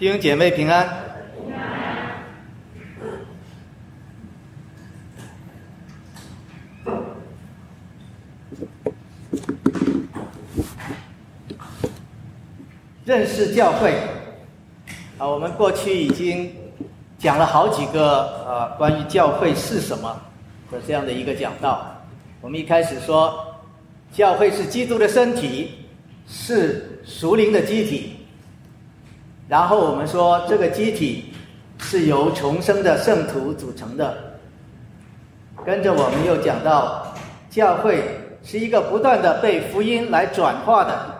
[0.00, 0.88] 弟兄姐妹平安。
[13.04, 13.92] 认识教会
[15.18, 16.50] 啊，我们过去已经
[17.18, 20.18] 讲了好几个呃关于教会是什么
[20.72, 21.94] 的这样的一个讲道。
[22.40, 23.54] 我们一开始说，
[24.14, 25.72] 教会是基督的身体，
[26.26, 28.16] 是属灵的机体。
[29.50, 31.24] 然后我们说，这个机体
[31.80, 34.16] 是由重生的圣徒组成的。
[35.66, 37.12] 跟着我们又讲到，
[37.50, 38.00] 教会
[38.44, 41.14] 是一个不断的被福音来转化的，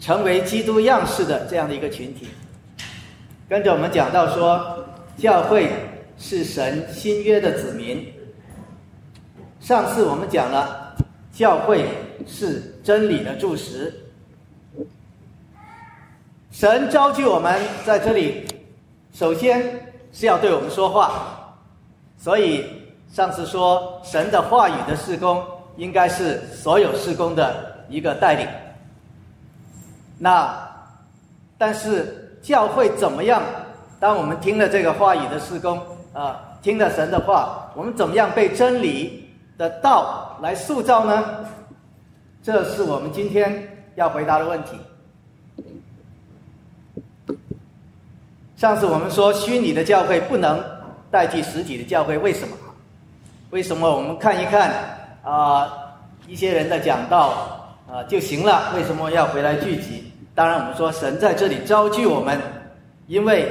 [0.00, 2.26] 成为基督样式的这样的一个群体。
[3.48, 4.84] 跟着我们讲到说，
[5.16, 5.70] 教会
[6.18, 8.04] 是神新约的子民。
[9.60, 10.96] 上次我们讲了，
[11.32, 11.86] 教会
[12.26, 14.03] 是真理的柱石。
[16.54, 18.46] 神召集我们在这里，
[19.12, 19.60] 首先
[20.12, 21.52] 是要对我们说话，
[22.16, 22.64] 所以
[23.10, 25.44] 上次说神的话语的施工，
[25.76, 28.46] 应该是所有施工的一个带领。
[30.16, 30.56] 那
[31.58, 33.42] 但是教会怎么样？
[33.98, 35.76] 当我们听了这个话语的施工，
[36.12, 39.28] 啊，听了神的话，我们怎么样被真理
[39.58, 41.44] 的道来塑造呢？
[42.44, 44.78] 这是我们今天要回答的问题。
[48.56, 50.62] 上次我们说，虚拟的教会不能
[51.10, 52.56] 代替实体的教会，为什么？
[53.50, 54.72] 为什么我们看一看
[55.22, 55.72] 啊
[56.26, 58.72] 一些人的讲道啊就行了？
[58.76, 60.12] 为什么要回来聚集？
[60.34, 62.40] 当然，我们说神在这里召集我们，
[63.06, 63.48] 因为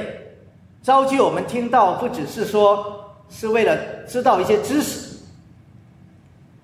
[0.82, 5.16] 召集我们听到，不只是说是为了知道一些知识，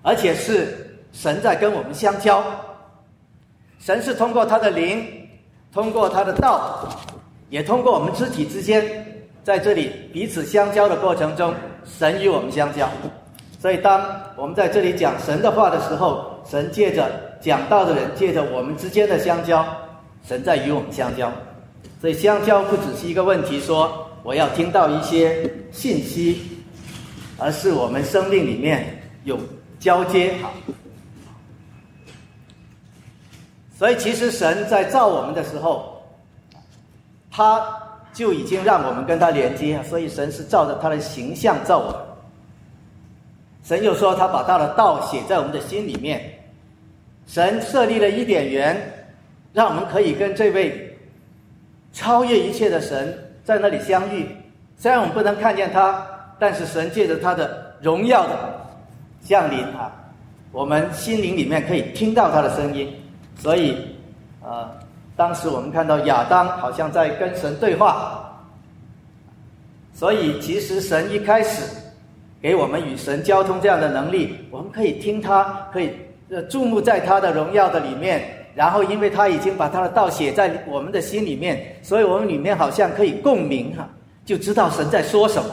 [0.03, 2.43] 而且是神在跟我们相交。
[3.79, 5.27] 神是通过他的灵，
[5.73, 6.87] 通过他的道。
[7.51, 8.81] 也通过我们肢体之间，
[9.43, 12.89] 在这里彼此相交的过程中，神与我们相交。
[13.59, 14.01] 所以，当
[14.37, 17.11] 我们在这里讲神的话的时候，神借着
[17.41, 19.65] 讲道的人，借着我们之间的相交，
[20.25, 21.29] 神在与我们相交。
[21.99, 25.43] 所以，相交不只是一个问题，说我要听到一些
[25.73, 26.41] 信息，
[27.37, 29.37] 而是我们生命里面有
[29.77, 30.35] 交接。
[30.41, 30.53] 好，
[33.77, 35.90] 所以其实神在造我们的时候。
[37.31, 37.65] 他
[38.13, 41.95] 就已经让我们跟他连接，所以神是照着他的形象造我们。
[43.63, 46.21] 神又说他把他的道写在我们的心里面。
[47.25, 48.75] 神设立了一点缘，
[49.53, 50.97] 让我们可以跟这位
[51.93, 54.27] 超越一切的神在那里相遇。
[54.75, 56.05] 虽然我们不能看见他，
[56.37, 58.59] 但是神借着他的荣耀的
[59.21, 59.89] 降临啊，
[60.51, 62.93] 我们心灵里面可以听到他的声音。
[63.37, 63.77] 所以，
[64.43, 64.69] 啊。
[65.21, 68.27] 当时我们看到亚当好像在跟神对话，
[69.93, 71.61] 所以其实神一开始
[72.41, 75.91] 给我们与神交通这样的能力，我们可以听他，可以
[76.31, 83.87] 呃注目在他的荣耀的里面，然后因为他已经把他的道写在我们的心里面，所以我们里面好像可以共鸣哈，
[84.25, 85.49] 就知道神在说什么，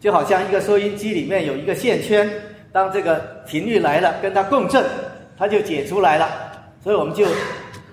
[0.00, 2.28] 就好像一个收音机里面有一个线圈，
[2.72, 3.14] 当这个
[3.46, 4.84] 频率来了，跟它共振，
[5.38, 6.28] 它就解出来了，
[6.82, 7.24] 所以我们就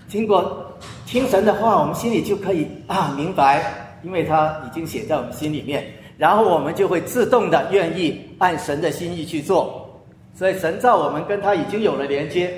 [0.09, 0.64] 听过。
[1.05, 3.63] 听神的话，我们心里就可以啊明白，
[4.03, 5.85] 因为他已经写在我们心里面，
[6.17, 9.81] 然后我们就会自动的愿意按神的心意去做。
[10.33, 12.51] 所以神造我们跟他已经有了连接，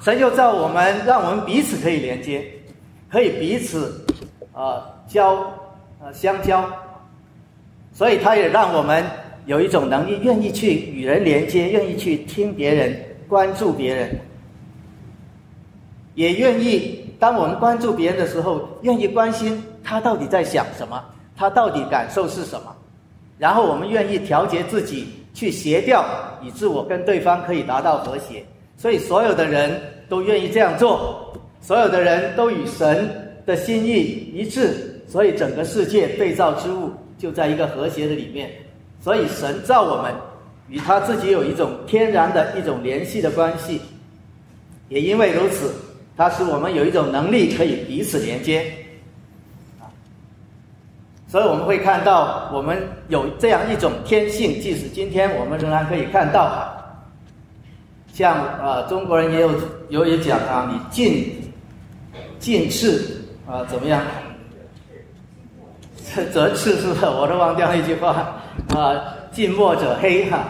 [0.00, 2.44] 神又造我们，让我们彼此可以连接，
[3.10, 4.04] 可以彼此
[4.52, 5.34] 啊交
[6.00, 6.64] 啊相交。
[7.92, 9.04] 所以他也让我们
[9.46, 12.96] 有一种能力，愿意去与人连接，愿意去听别人，
[13.26, 14.16] 关注别人。
[16.14, 21.02] 也愿意，当我们关注别人的时候，愿意关心他到底在想什么，
[21.36, 22.74] 他到底感受是什么，
[23.38, 26.04] 然后我们愿意调节自己去协调，
[26.42, 28.44] 以致我跟对方可以达到和谐。
[28.76, 33.08] 所以所有的人都愿意这样做，所有的人都与神
[33.46, 38.50] 的心意一致，所以整个世界被造之物就在一个和谐的里面。
[39.00, 40.14] 所以神造我们，
[40.68, 43.80] 与他自己有一种天然的一种联系的关系，
[44.88, 45.72] 也因为如此。
[46.20, 48.70] 它使我们有一种能力可以彼此连接，
[49.80, 49.88] 啊，
[51.26, 52.78] 所以我们会看到我们
[53.08, 56.76] 有这样一种天性，即使今天我们仍然可以看到啊，
[58.12, 59.50] 像啊中国人也有
[59.88, 61.32] 有也讲啊，你近
[62.38, 64.02] 近赤啊怎么样？
[66.34, 67.06] 则赤是不是？
[67.06, 68.38] 我都忘掉那句话
[68.76, 68.92] 啊，
[69.32, 70.44] 近墨者黑哈。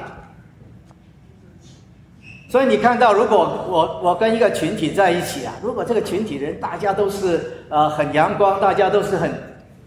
[2.50, 9.30] 所以你看到，如果我我跟一个群体在一起啊，如果这个群体人大家都是呃很阳光，大家都是很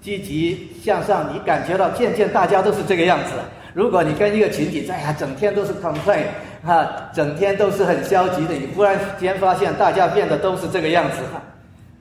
[0.01, 3.31] 积极向上，你感觉到渐渐大家都是这个样子。
[3.73, 6.23] 如果你跟一个群体在啊，整天都是 complain
[6.65, 11.17] 啊，整天都是很消极的，你忽然间发现大家变得都是这个样子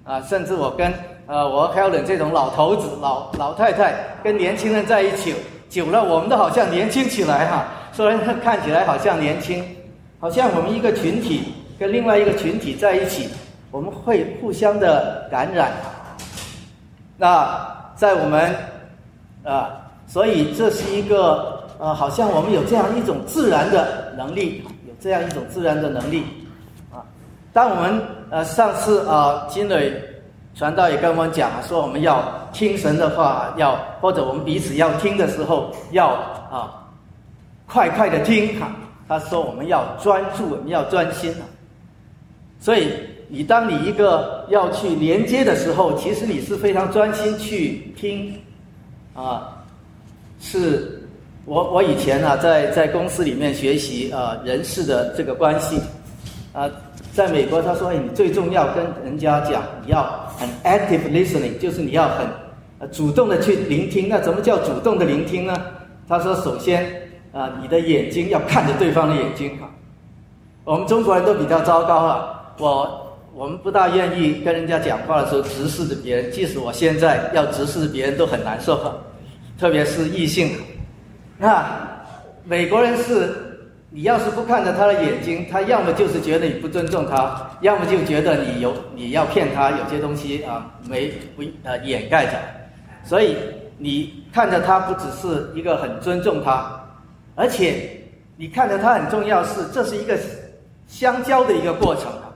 [0.04, 0.94] 啊，甚至我跟
[1.26, 5.34] 呃我和 Helen 这种老头子、老老太太跟年轻人在一起
[5.68, 9.64] 久了，我们都好像年轻起来哈，虽然看起来好像年轻。
[10.22, 13.28] 好像我们一个群体跟另外一个群体在一起，
[13.72, 15.72] 我们会互相的感染。
[17.16, 17.58] 那
[17.96, 18.54] 在我们
[19.42, 19.68] 啊，
[20.06, 26.22] 所以这是一个呃，好像我们有这样一种自然的能力，有这样一种自然的能力
[26.92, 27.02] 啊。
[27.52, 29.92] 当我们呃上次啊金磊
[30.54, 32.22] 传道也跟我们讲说我们要
[32.52, 36.10] 听神的话，要或者我们彼此要听的时候，要
[36.48, 36.86] 啊
[37.66, 38.70] 快快的听哈。
[39.12, 41.44] 他说：“我们要专注，我们要专心啊！
[42.58, 42.88] 所以，
[43.28, 48.34] 你当你一个要去连接的时候，其实你是非常专心去听
[49.12, 49.62] 啊。
[50.40, 51.06] 是
[51.44, 55.78] 我我以前啊，在在公司里面学习啊人事的这个关系
[56.54, 56.70] 啊，
[57.12, 60.02] 在美国他说：哎，你最重要跟人家讲，你要
[60.38, 64.08] 很 active listening，就是你要很主动的去聆听。
[64.08, 65.54] 那怎么叫主动的聆听呢？
[66.08, 66.90] 他说：首先。”
[67.32, 69.64] 啊，你的眼睛要看着对方的眼睛啊！
[70.64, 78.78] 我们中国人都比较糟糕啊，我我们不大愿意跟人家讲话的时候直视着别人，即使我现在要直视着别人都很难受，
[79.58, 80.50] 特别是异性。
[81.38, 81.64] 那
[82.44, 83.32] 美国人是，
[83.88, 92.32] 你要是不看着他的眼睛，他要么就是觉得你不尊重他，要么就觉得你有你要骗他，有些东西啊没不呃掩盖着，
[93.02, 93.36] 所以
[93.78, 96.78] 你看着他不只是一个很尊重他。
[97.34, 97.98] 而且，
[98.36, 100.18] 你看着它很重要，是这是一个
[100.86, 102.28] 相交的一个过程啊。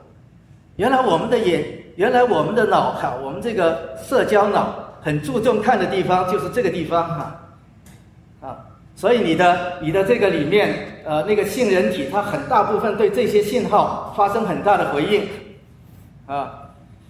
[0.77, 1.63] 原来我们的眼，
[1.97, 7.41] 原来我们的脑哈，我们这个社交脑很注重看的地方就是这个地方哈，
[8.41, 8.57] 啊，
[8.95, 15.29] 所以你的你的这个里面呃那个杏仁体，它很大部分对这些信号发生很大的回应，
[16.27, 16.63] 啊，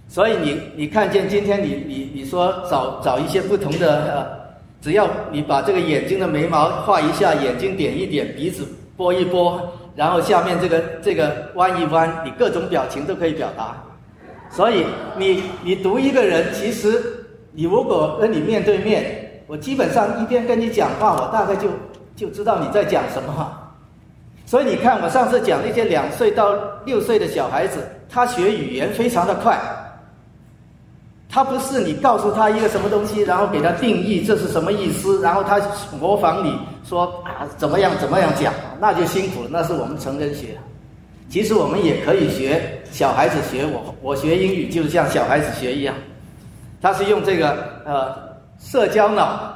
[0.09, 4.46] 所以你你看见今天你你你说找找一些不同的呃。
[4.81, 9.61] 只要你把这个眼睛的眉毛画一下，眼睛点一点，鼻子拨一拨，
[9.97, 13.77] 然后下面这个这个弯一弯，你各种表情都可以表达。
[14.51, 14.85] 所以
[15.19, 17.03] 你你读一个人，其实
[17.53, 21.69] 你如果跟你面对面，我基本上一边跟你讲话，我大概就
[22.15, 23.53] 就知道你在讲什么。
[24.45, 29.59] 所以你看，我上次讲那些两岁到六岁的小孩子，他学语言非常的快。
[31.37, 35.61] 他不是你告诉他一个什么东西，然后给他定义这是什么意思，然后他
[36.01, 39.49] 模仿你说啊怎么样怎么样讲，那就辛苦了。
[39.51, 40.57] 那是我们成人学，
[41.29, 43.67] 其实我们也可以学小孩子学。
[43.67, 45.95] 我我学英语就是像小孩子学一样，
[46.81, 48.17] 他是用这个呃
[48.59, 49.55] 社交脑，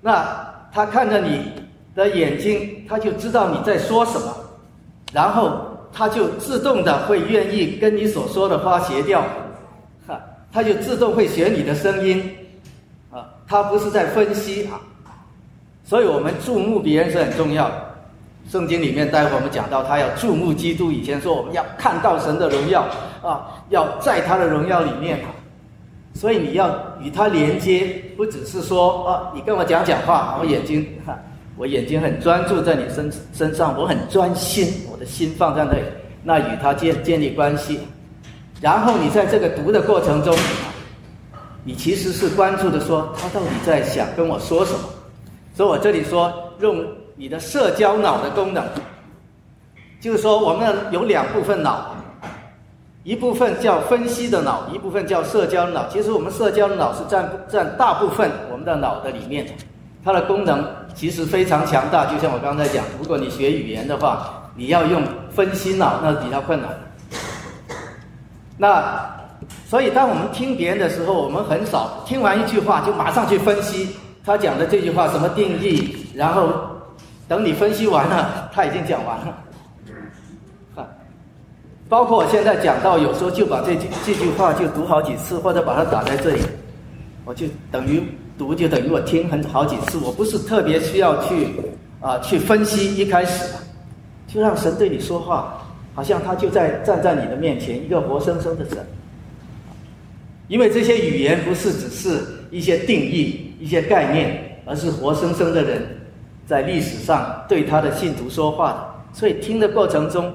[0.00, 0.26] 那
[0.72, 1.42] 他看着你
[1.94, 4.34] 的眼睛，他就知道你在说什么，
[5.12, 5.60] 然后
[5.92, 9.22] 他就自动的会愿意跟你所说的话协调。
[10.56, 12.34] 他就自动会学你的声音，
[13.10, 14.80] 啊，他不是在分析啊，
[15.84, 17.74] 所以我们注目别人是很重要的。
[18.50, 20.90] 圣经里面待会我们讲到，他要注目基督。
[20.90, 22.86] 以前说我们要看到神的荣耀
[23.22, 25.28] 啊，要在他的荣耀里面啊，
[26.14, 31.18] 所以你要与他连接，不只是说啊，你跟我讲讲话，我眼睛哈，
[31.58, 35.82] 我眼睛很专注在你身身上，我很专心，我的心放在那里，
[36.22, 37.78] 那与他建建立关系。
[38.60, 40.34] 然后你在这个读的过程中，
[41.62, 44.80] 你其实是关注的说他到底在想跟我说什么。
[45.54, 46.84] 所以我这里说用
[47.16, 48.64] 你的社交脑的功能，
[50.00, 51.94] 就是说我们有两部分脑，
[53.04, 55.86] 一部分叫分析的脑，一部分叫社交脑。
[55.88, 59.46] 其实我们社交脑是占占大部分我们的脑的里面，
[60.04, 62.04] 它的功能其实非常强大。
[62.06, 66.70] 就像我刚才讲，如果你学语言的话，你要用分析脑，那比较困难。
[68.56, 69.14] 那，
[69.68, 73.90] 所以当我们听别人的时候，我们很少听完一句话就马上去分析
[74.24, 76.48] 他讲的这句话什么定义，然后
[77.28, 79.38] 等你分析完了，他已经讲完了。
[80.74, 80.88] 啊，
[81.88, 86.40] 包括我现在讲到，有时候就把这句这句话就读好几次，或者把它打在这里，
[87.24, 88.02] 我就等于
[88.38, 91.54] 读就等于我听很好几次，我不是特别需要去
[92.00, 93.44] 啊去分析，一开始
[94.26, 95.58] 就让神对你说话。
[95.96, 98.76] 好像他就在站在你的面前，一个活生生的神。
[100.46, 105.82] 因为这些语言不是只是一些定义、一些概念，而是活生生的人
[106.46, 109.18] 在历史上对他的信徒说话的。
[109.18, 110.30] 所以听的过程中，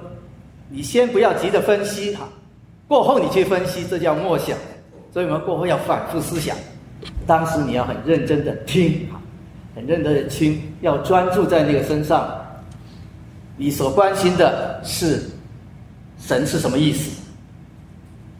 [0.68, 2.28] 你先不要急着分析哈，
[2.88, 4.58] 过后你去分析，这叫默想。
[5.14, 6.58] 所以我们过后要反复思想，
[7.28, 9.08] 当时你要很认真的听，
[9.76, 12.36] 很认真的听，要专注在那个身上。
[13.56, 15.22] 你所关心的是
[16.22, 17.22] 神是什么意思？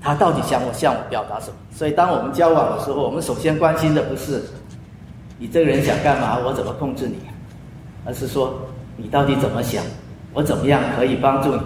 [0.02, 1.56] 他到底想我向我表达什么？
[1.76, 4.42] 所以当我们交往的时候，我们首先关心的不是
[5.38, 7.18] 你这个人想干嘛，我怎么控制你，
[8.06, 8.62] 而是说
[8.96, 9.84] 你到底怎么想，
[10.32, 11.62] 我怎么样可以帮助你？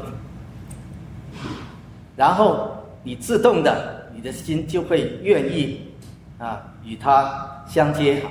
[2.16, 2.72] 然后
[3.04, 3.94] 你自动的。
[4.18, 5.92] 你的心就会愿意
[6.40, 8.24] 啊与他相接，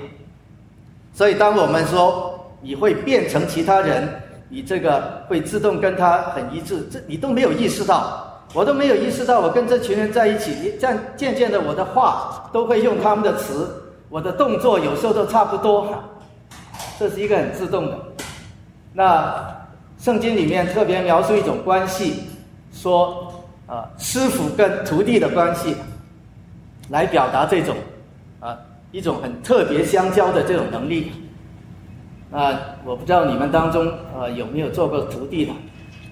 [1.13, 4.09] 所以当我们说你会变成其他人，
[4.55, 13.69] 你这个会自动跟他很一致，这你都没有意识到，我都没有意识到，我跟这群人在一起，你这样渐渐的我的话都会用他们的词，
[14.09, 15.93] 我的动作有时候都差不多，
[17.01, 17.99] 这是一个很自动的。
[18.93, 19.35] 那
[19.99, 22.23] 圣经里面特别描述一种关系，
[22.73, 23.31] 说。
[23.67, 25.75] 啊，师傅跟徒弟的关系，
[26.91, 27.75] 来表达这种
[28.39, 28.55] 啊
[28.93, 31.11] 一种很特别相交的这种能力。
[32.35, 33.89] 那我不知道你们当中
[34.19, 35.53] 呃有没有做过徒弟的？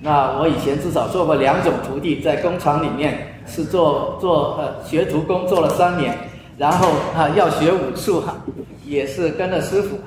[0.00, 6.16] 那我以前至少做过两种徒弟，在工厂里面是做做呃学徒工做了三年，
[6.56, 8.36] 然后啊要学武术哈，
[8.84, 9.98] 也是跟着师傅。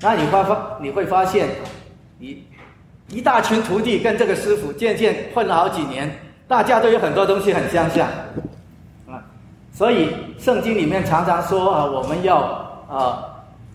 [0.00, 1.48] 那你发发你会发现，
[2.18, 2.44] 你。
[3.08, 6.10] 一大群徒弟跟这个师傅渐渐混了好几年，
[6.48, 8.08] 大家都有很多东西很相像，
[9.06, 9.20] 啊，
[9.70, 12.38] 所以圣经里面常常说啊，我们要
[12.88, 13.31] 啊，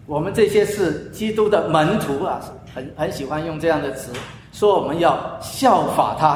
[0.07, 2.39] 我们这些是基督的门徒啊，
[2.73, 4.11] 很很喜欢用这样的词，
[4.53, 6.27] 说我们要效法他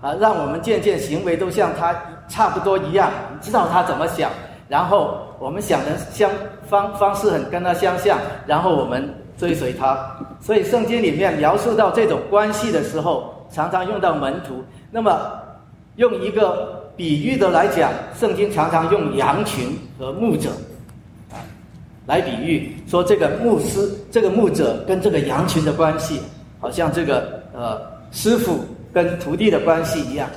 [0.00, 1.94] 啊，让我们渐渐行为都像他
[2.28, 3.10] 差不多一样，
[3.42, 4.30] 知道他怎么想，
[4.68, 6.30] 然后我们想的相
[6.68, 9.12] 方方式很跟他相像，然后我们。
[9.38, 14.64] 追随他，所以圣经里面描述到这种关系的时候，常常用到门徒。
[14.90, 15.30] 那么，
[15.96, 20.48] 用一个比喻的来讲，圣经常常用羊群和牧者
[22.06, 26.20] 来比喻，说这个牧师、这个牧者跟这个羊群的关系，
[26.60, 27.80] 好像这个呃
[28.12, 30.28] 师傅跟徒弟的关系一样。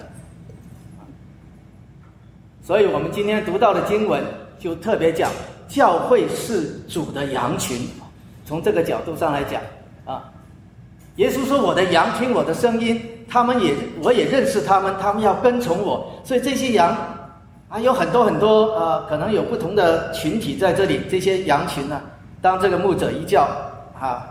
[2.64, 4.24] 所以我们今天读到的经文
[4.60, 5.32] 就特别讲，
[5.68, 7.78] 教会是主的羊群。
[8.46, 9.62] 从这个角度上来讲，
[10.06, 10.26] 啊，
[11.18, 16.12] 耶稣说：“我的羊听我的声音，他们也我也认识他们，他们要跟从我。
[16.24, 16.98] 所以这些羊
[17.70, 21.02] 啊，有很多很多呃，可能有不同的群体在这里。
[21.10, 22.02] 这些羊群呢，
[22.42, 23.48] 当这个牧者一叫，
[24.00, 24.26] 啊，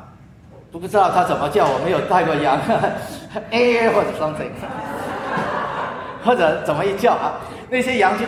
[0.72, 2.58] 都不知道他怎么叫，我没有带过羊，
[3.50, 4.50] 哎，或者双腿，
[6.24, 7.38] 或者怎么一叫啊，
[7.70, 8.24] 那些羊就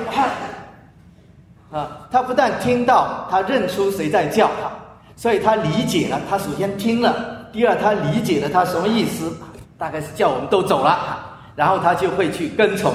[1.76, 4.70] 啊，他不但听到，他认出谁在叫他。”
[5.16, 7.14] 所以他理解了，他首先听了，
[7.52, 9.30] 第二他理解了他什么意思，
[9.76, 11.18] 大概是叫我们都走了，
[11.54, 12.90] 然后他就会去跟从，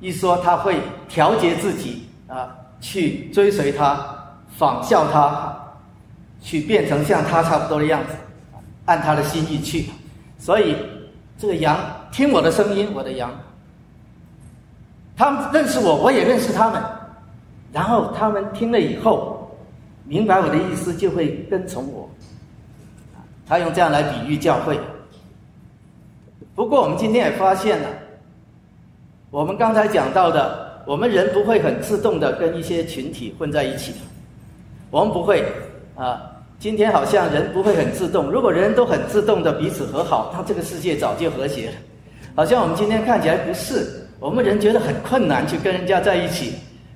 [0.00, 3.98] 一说他会调节自己啊，去追随他，
[4.56, 5.56] 仿效他，
[6.40, 8.12] 去变成像他差不多的样子，
[8.86, 9.86] 按他的心意去。
[10.38, 10.76] 所以
[11.36, 11.78] 这个羊
[12.12, 13.30] 听我的声音，我的羊，
[15.16, 16.82] 他们认识我，我也认识他们，
[17.72, 19.36] 然后他们听了以后。
[20.04, 22.08] 明白我的意思，就会跟从我。
[23.46, 24.80] 他用这样来比喻教会。
[26.54, 27.88] 不过，我们今天也发现了，
[29.30, 33.92] 我们刚才讲到的，我们人不会很自动的跟一些群体混在一起。
[34.90, 35.44] 我们不会
[35.94, 36.18] 啊，
[36.58, 38.30] 今天好像人不会很自动。
[38.30, 41.72] 如果人都很自动的彼此和好，那这个世界早就和谐了。
[42.34, 43.86] 好像我们今天看起来不是，
[44.18, 46.54] 我们人觉得很困难去跟人家在一起。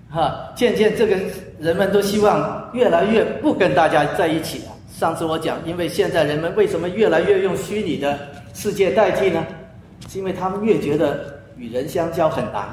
[0.09, 1.19] 哈，渐渐这个
[1.59, 4.73] 人们都希望越来越不跟大家在一起了。
[4.91, 8.19] 上次我讲，因为现在人们为什么越来越用虚拟的
[8.55, 9.45] 世界代替呢？
[10.09, 12.69] 是因为他们越觉得与人相交很难。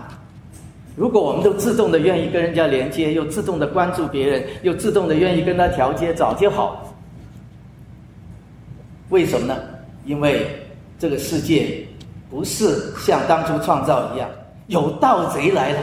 [0.95, 6.93] 如果我们都自动的愿意跟人家连接，又自动的关注别人，又自动的愿意跟他调接，早就好。
[9.09, 9.57] 为什么呢？
[10.05, 10.45] 因为
[10.97, 11.85] 这个世界
[12.29, 14.29] 不是像当初创造一样，
[14.67, 15.79] 有盗贼来了。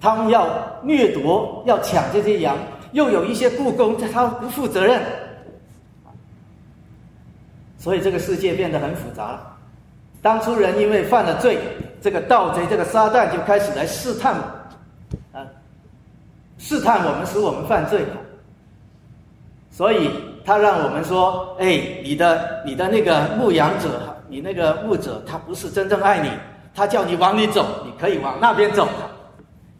[0.00, 0.46] 他们要
[0.84, 2.56] 掠夺，要抢这些羊，
[2.92, 5.02] 又有一些故宫，他不负责任，
[7.78, 9.56] 所以这个世界变得很复杂了。
[10.22, 11.58] 当初人因为犯了罪，
[12.00, 14.34] 这个盗贼、这个撒旦就开始来试探，
[15.32, 15.46] 啊，
[16.58, 18.04] 试探我们，使我们犯罪。
[19.70, 20.10] 所以
[20.44, 26.30] 他让我们说：“哎，你的你的那个牧羊者，你那个牧者，他不是真正爱你，
[26.74, 28.88] 他叫你往里走，你可以往那边走。”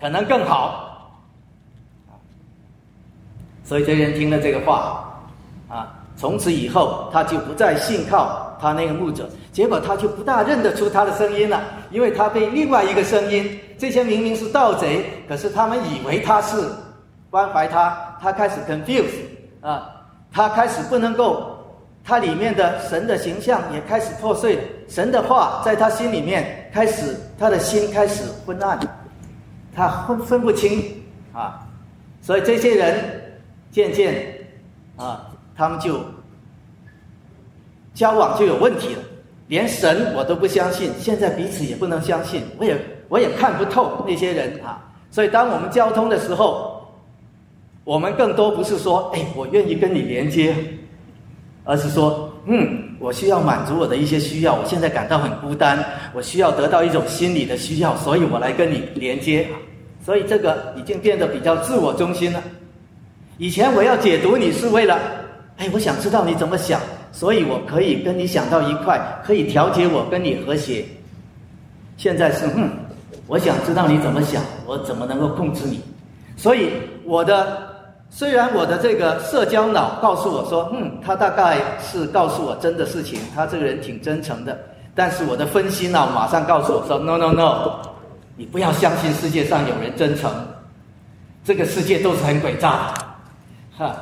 [0.00, 1.10] 可能更好，
[3.64, 5.20] 所以这些人听了这个话，
[5.68, 16.68] 啊，从此以后，他就不再信靠他那个牧者，结果他就不大认得出他的声音了，因为他被另外一个声音，这些明明是盗贼，可是他们以为他是
[17.30, 19.06] 关怀他，他开始 confuse
[19.60, 19.88] 啊，
[20.32, 21.56] 他开始不能够，
[22.02, 24.58] 他里面的神的形象也开始破碎，
[24.88, 28.76] 神的话在他心里面开始，他的心开始昏暗，
[29.72, 30.82] 他分分不清
[31.32, 31.60] 啊，
[32.20, 33.22] 所以这些人
[33.70, 34.34] 渐渐
[34.96, 35.25] 啊。
[35.58, 35.98] 他们就
[37.92, 39.00] 交往就有问题了，
[39.48, 44.80] 连神我都不相信，现在彼此也不能相信，我也我也看不透那些人啊。
[45.10, 46.88] 所以当我们交通的时候，
[47.82, 50.54] 我们更多不是说，哎，我愿意跟你连接，
[51.64, 55.84] 而是说，嗯，我需要满足我的一些需要，我现在感到很孤单，
[56.14, 59.48] 我需要得到一种心理的需要，所以我来跟你连接。
[60.06, 62.40] 所以这个已经变得比较自我中心了。
[63.38, 64.96] 以前我要解读你是为了。
[65.58, 70.84] 哎，我想知道你怎么想，所以我可以跟你想到一块，可以调节我跟你和谐。
[71.96, 72.70] 现在是，嗯，
[73.26, 75.80] 我想知道你怎么想，我怎么能够控制你？
[76.36, 76.70] 所以
[77.04, 77.58] 我的
[78.08, 84.56] 虽然我的这个社交脑告诉我说，嗯，他大概是告诉我真的事情，他这个人挺真诚的，
[84.94, 87.80] 但是我的分析脑马上告诉我说，no no no，
[88.36, 90.30] 你不要相信世界上有人真诚，
[91.42, 92.94] 这个世界都是很诡诈的，
[93.76, 93.96] 哈，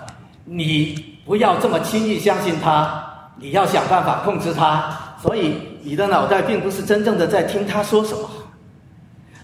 [0.44, 1.15] 你。
[1.26, 3.04] 不要这么轻易相信他，
[3.37, 4.90] 你要想办法控制他。
[5.21, 8.28] 所以你的脑袋并不是真正的在听他说什么，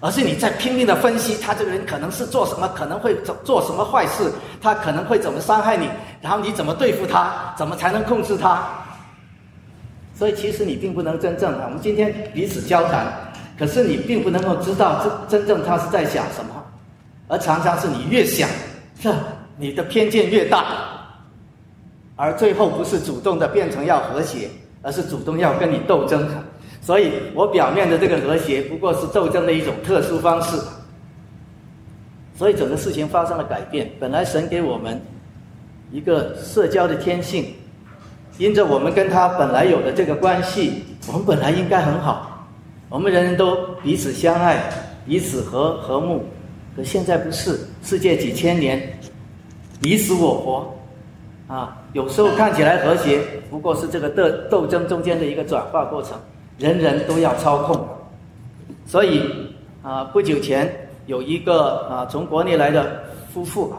[0.01, 5.89] 而是你在拼命的分析他这个人可能是做什么，可能会做做什么坏事，他可能会怎么伤害你，
[6.21, 8.62] 然后你怎么对付他，怎么才能控制他。
[10.15, 13.07] 所以其实你并不能真正的，我们今天彼此交谈，
[13.59, 16.62] 可是你并不能够知道真真正他是在想什么，
[17.27, 18.49] 而常常是你越想，
[19.01, 19.12] 这
[19.57, 20.67] 你的偏见越大。
[22.23, 24.49] 而最后不是主动的变成要和谐，
[24.81, 26.25] 而是主动要跟你斗争。
[26.81, 30.57] 所以我表面的这个和谐，不过是斗争的一种特殊方式。
[32.37, 33.91] 所以整个事情发生了改变。
[33.99, 35.03] 本来神给我们
[35.90, 37.44] 一个社交的天性，
[38.38, 42.47] 因着我们跟他本来有的这个关系，我们本来应该很好，
[42.88, 44.62] 我们人人都彼此相爱，
[45.05, 46.25] 彼此和和睦。
[46.77, 48.97] 可现在不是，世界几千年，
[49.81, 50.79] 你死我活。
[51.53, 56.19] 啊，有时候看起来和谐，不过是这个斗斗争中间的一个转化过程，
[56.57, 57.87] 人人都要操控。
[58.87, 63.77] 所以啊，不久前有一个啊从国内来的夫妇啊，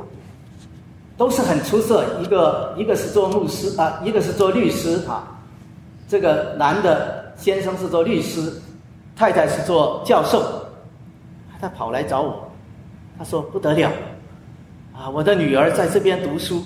[1.18, 5.42] 都是很出色，一个一个是做牧师啊，一个是做律师啊。
[6.08, 8.54] 这个男的先生是做律师，
[9.16, 10.44] 太太是做教授，
[11.60, 12.48] 他跑来找我，
[13.18, 13.92] 他说不得了，
[14.96, 16.64] 啊，我的女儿在这边读书。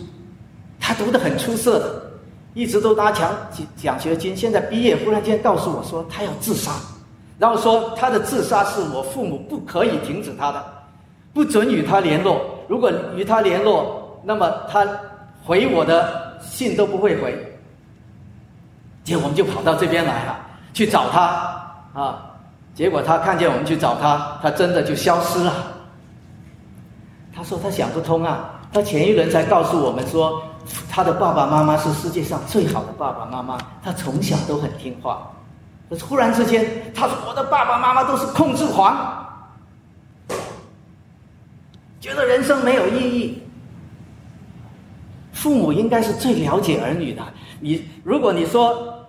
[0.87, 2.01] 他读得很出色的，
[2.53, 3.29] 一直都拿奖
[3.75, 4.33] 奖学金。
[4.33, 6.71] 现在毕业，忽然间告诉我说他要自杀，
[7.37, 10.63] 然后说他的自杀是我父母不可以停止他的，
[11.33, 12.39] 不准与他联络。
[12.69, 14.87] 如果与他联络，那么他
[15.43, 17.37] 回我的信都不会回。
[19.03, 20.39] 结果我们就跑到这边来了，
[20.73, 21.21] 去找他
[21.93, 22.31] 啊。
[22.73, 25.53] 结果他看见我们去找他，他真的就消失了。
[27.35, 30.41] 他说他想不通啊，他前一轮才告诉我们说。
[30.89, 35.31] 他的爸爸妈妈是世界上最好的爸爸妈妈，他从小都很听话。
[35.89, 39.25] 可是忽然之间，他说：“我的爸爸妈妈都是控制狂，
[42.01, 43.43] 觉得人生没有意义。
[45.31, 47.21] 父母应该是最了解儿女的。
[47.59, 49.05] 你如果你说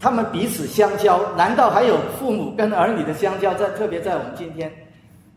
[0.00, 3.54] 他们彼此相交，难道还有父母跟儿女的相交？
[3.54, 4.72] 在特别在我们今天。”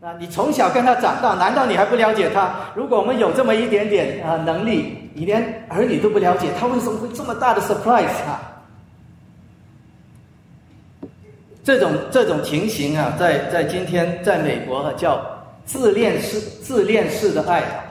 [0.00, 2.54] 啊，你从小跟他长大，难道你还不了解他？
[2.74, 8.40] 如果我们有这么一点点啊能力，你连儿女都不了解，他为什么会这么大的 surprise 啊？
[11.62, 15.22] 这种这种情形啊，在在今天在美国啊，叫
[15.66, 17.84] 自恋式自恋式的爱啊，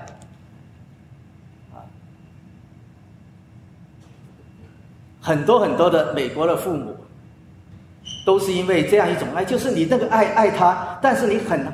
[5.22, 6.98] 很多很多的美国的父母
[8.26, 11.72] 都是因为这样一种爱，就是你那个爱爱他，但是你很。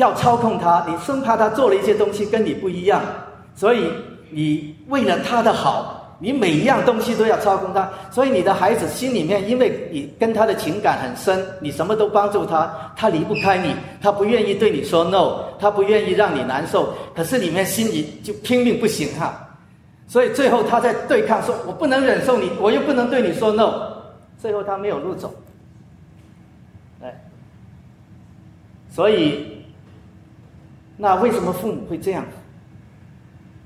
[0.00, 3.02] 要操控他，你生怕他做了一些东西跟你不一样，
[3.54, 3.84] 所以
[4.30, 7.86] 你为了他的好，你每一样东西都要操控他。
[8.10, 19.46] 所以你的孩子心里面，因为你跟他的情感很深，你什么都帮助他，他离不开你，他不愿意对你说 no，他不愿意让你难受，可是里面心里就拼命不行哈。
[20.08, 23.70] 所以最后他在对抗，说我不能忍受你，我又不能对你说 no，
[24.38, 25.30] 最后他没有路走。
[27.02, 27.14] 哎，
[28.90, 29.59] 所以。
[31.00, 32.22] 那为什么父母会这样？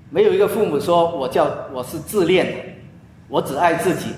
[0.08, 2.76] 没有一个父母说我叫我是自恋，
[3.26, 4.10] 我只爱自己。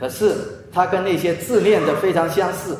[0.00, 0.34] 可是
[0.72, 2.76] 他跟那些自恋的非常相似，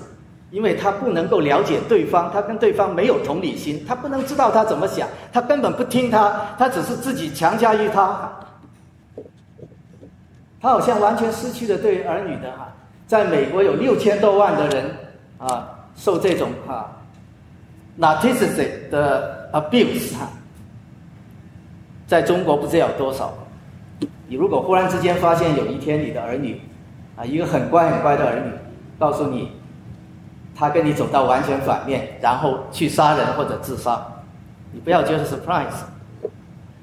[0.50, 8.28] 因为他不能够了解对方，他跟对方没有同理心，他不能知道他怎么想，他根本不听他，他只是自己强加于他。
[10.60, 12.72] 他好像完全失去了对儿女的哈，
[13.06, 14.90] 在美国有六千多万的人
[15.38, 16.90] 啊受这种哈
[17.96, 20.14] narcissistic 的 abuse，
[22.08, 23.32] 在中国不知道有多少。
[24.26, 26.60] 你如果忽然之间发现有一天你的儿女，
[27.16, 28.50] 啊，一个很乖很乖的儿女，
[28.98, 29.52] 告诉你，
[30.56, 34.04] 他跟你走到完全反面，然后去杀人或者自杀，
[34.72, 35.84] 你不要觉得 surprise。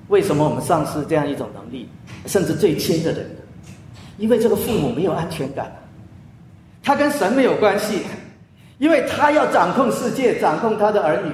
[0.08, 1.90] 为什么我们丧失这样一种能力？
[2.26, 3.30] 甚至最亲的人，
[4.18, 5.72] 因为这个父母没有安全感，
[6.84, 8.04] 他跟神没有关系，
[8.78, 11.32] 因为他要掌控世界，掌控他的儿女，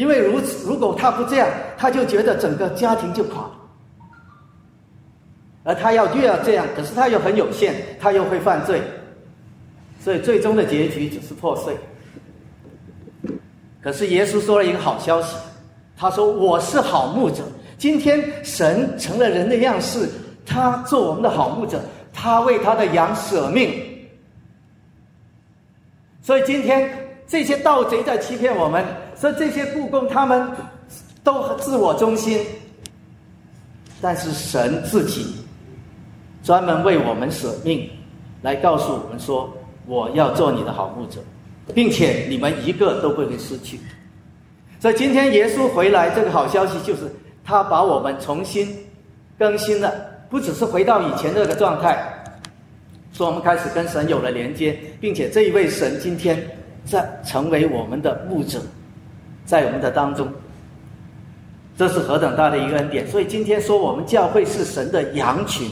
[0.00, 3.50] 因为如此，如果他不这样，他就觉得整个家庭就垮了。
[5.62, 8.80] 而他要越要这样，可是他又很有限，他又会犯罪，
[10.02, 11.76] 所以最终的结局只是破碎。
[13.82, 15.36] 可是耶稣说了一个好消息，
[15.98, 17.42] 他说：“我是好牧者。
[17.76, 20.08] 今天神成了人的样式，
[20.46, 21.78] 他做我们的好牧者，
[22.10, 23.70] 他为他的羊舍命。
[26.22, 26.90] 所以今天
[27.26, 28.82] 这些盗贼在欺骗我们，
[29.20, 30.50] 所以这些故宫他们
[31.22, 32.40] 都自我中心，
[34.00, 35.36] 但是神自己。”
[36.42, 37.86] 专门为我们舍命，
[38.40, 39.52] 来告诉我们说
[39.84, 41.20] ：“我要做你的好牧者，
[41.74, 43.78] 并且你们一个都不会失去。”
[44.80, 47.02] 所以今天耶稣回来，这个好消息就是
[47.44, 48.74] 他把我们重新
[49.38, 49.92] 更新了，
[50.30, 52.02] 不只是回到以前那个状态，
[53.12, 56.42] 说我们开始跟神有了连接，并且这一位神今天
[56.86, 58.58] 在成为我们的牧者，
[59.50, 60.32] 在我们的当中，
[61.76, 63.04] 这是何等大的一个恩典！
[63.08, 65.68] 所以今天说我们教会是神的羊群。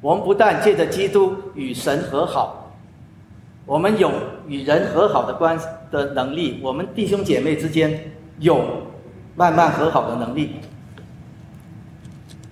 [0.00, 2.74] 我们不但借着基督与神和好，
[3.64, 4.10] 我们有
[4.48, 5.56] 与人和好的关
[5.92, 7.96] 的能力，我们弟兄姐妹之间
[8.40, 8.64] 有
[9.36, 10.56] 慢慢和好的能力，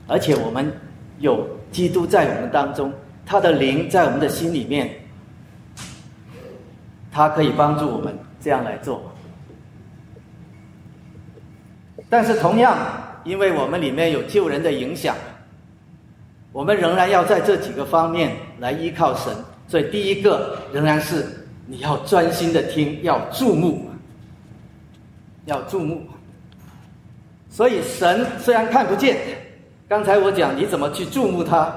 [0.07, 0.73] 而且我们
[1.19, 2.93] 有基督在我们当中，
[3.27, 4.89] 他的灵在我们的心里面，
[7.11, 9.03] 他可以帮助我们这样来做。
[12.09, 12.77] 但是同样，
[13.25, 15.15] 因为我们里面有救人的影响。
[16.53, 19.33] 我们仍然要在这几个方面来依靠神，
[19.69, 21.25] 所以第一个仍然是
[21.65, 23.89] 你要专心的听，要注目，
[25.45, 26.03] 要注目。
[27.49, 29.17] 所以神虽然看不见，
[29.89, 31.73] 刚才我讲你怎么去注目他。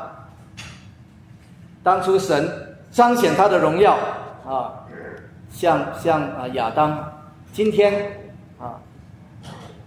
[1.84, 2.50] 当初神
[2.90, 3.96] 彰显他的荣耀
[4.48, 4.74] 啊，
[5.54, 7.02] 像像啊亚当，
[7.54, 7.94] 今天
[8.60, 8.76] 啊，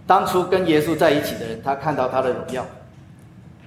[0.07, 2.65] 当初跟耶稣在一起的人，他看到他的荣耀。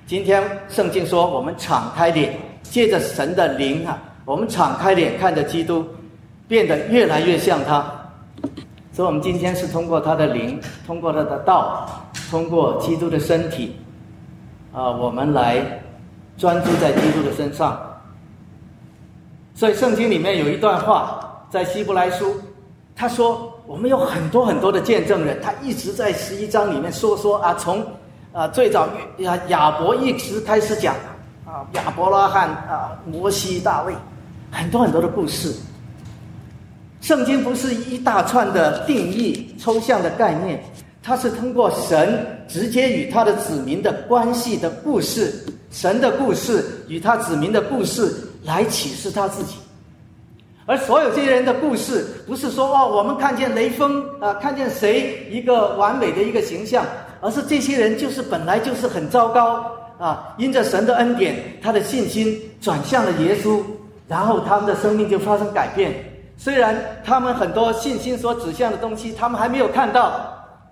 [0.07, 5.87] 今天圣经说，我们敞开脸，借着神的灵啊，我们敞开脸看着基督，
[6.49, 7.85] 变得越来越像他。
[8.93, 11.87] 所以，我们今天是通过他的灵，通过他的道，
[12.29, 13.77] 通过基督的身体，
[14.73, 15.81] 啊，我们来
[16.37, 17.81] 专注在基督的身上。
[19.55, 22.35] 所以，圣经里面有一段话，在希伯来书，
[22.95, 27.85] 他说，我们有很多很多的见证人，他一直在十一章里面说说啊，从。
[28.33, 30.95] 啊，最早亚亚伯一直开始讲
[31.45, 33.93] 啊，亚伯拉罕啊，摩西、大卫，
[34.53, 35.53] 很多很多的故事。
[37.01, 40.63] 圣经不是一大串的定义、抽象的概念，
[41.03, 49.57] 它是通过神直接与他的子民的关系的故事，神的故事与他子民的故事来启示他自己。
[50.67, 56.85] 而所有这些人的故事，不是说哦，我们看见雷锋啊，看见谁一个完美的一个形象。
[57.23, 59.63] 而是这些人就是本来就是很糟糕
[59.99, 63.61] 啊，因着神的恩典，他的信心转向了耶稣，
[64.09, 65.93] 然后他们的生命就发生改变。
[66.39, 70.05] 虽然他们很多信心所指向的东西，他们还没有看到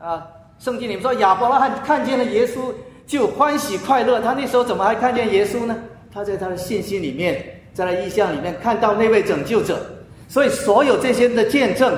[0.00, 0.26] 啊。
[0.58, 2.72] 圣经里面说亚伯拉罕看见了耶稣
[3.06, 5.76] 就欢喜快乐，他那时候怎么还看见耶稣呢？
[6.10, 9.78] 他在他的信心里面，在那意象里面看到那位拯救者。
[10.26, 11.96] 所以所有这些的见证，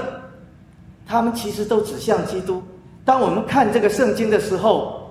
[1.07, 2.63] 他们其实都指向基督。
[3.03, 5.11] 当我们看这个圣经的时候，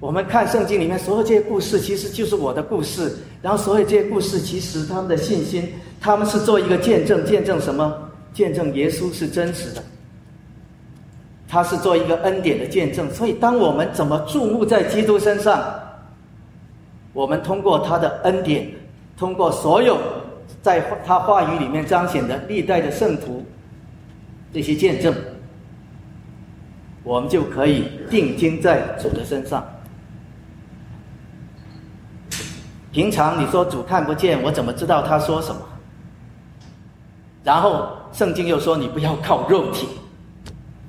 [0.00, 3.14] 我们看圣经里面所有这些故事，其实就是我的故事。
[3.42, 7.94] 然后所有这些故事，其实他们的信心，他们是做一个见证，见证什么？
[8.32, 9.82] 见证耶稣是真实的。
[11.46, 13.08] 他是做一个恩典的见证。
[13.12, 15.62] 所以，当我们怎么注目在基督身上，
[17.12, 18.66] 我们通过他的恩典，
[19.16, 19.98] 通过所有
[20.62, 23.44] 在他话语里面彰显的历代的圣徒
[24.52, 25.14] 这些见证。
[27.04, 29.64] 我们就可以定睛在主的身上。
[32.92, 35.60] 平常你说主看不见，我怎么知道他说什么？
[37.42, 39.88] 然后圣经又说你不要靠肉体，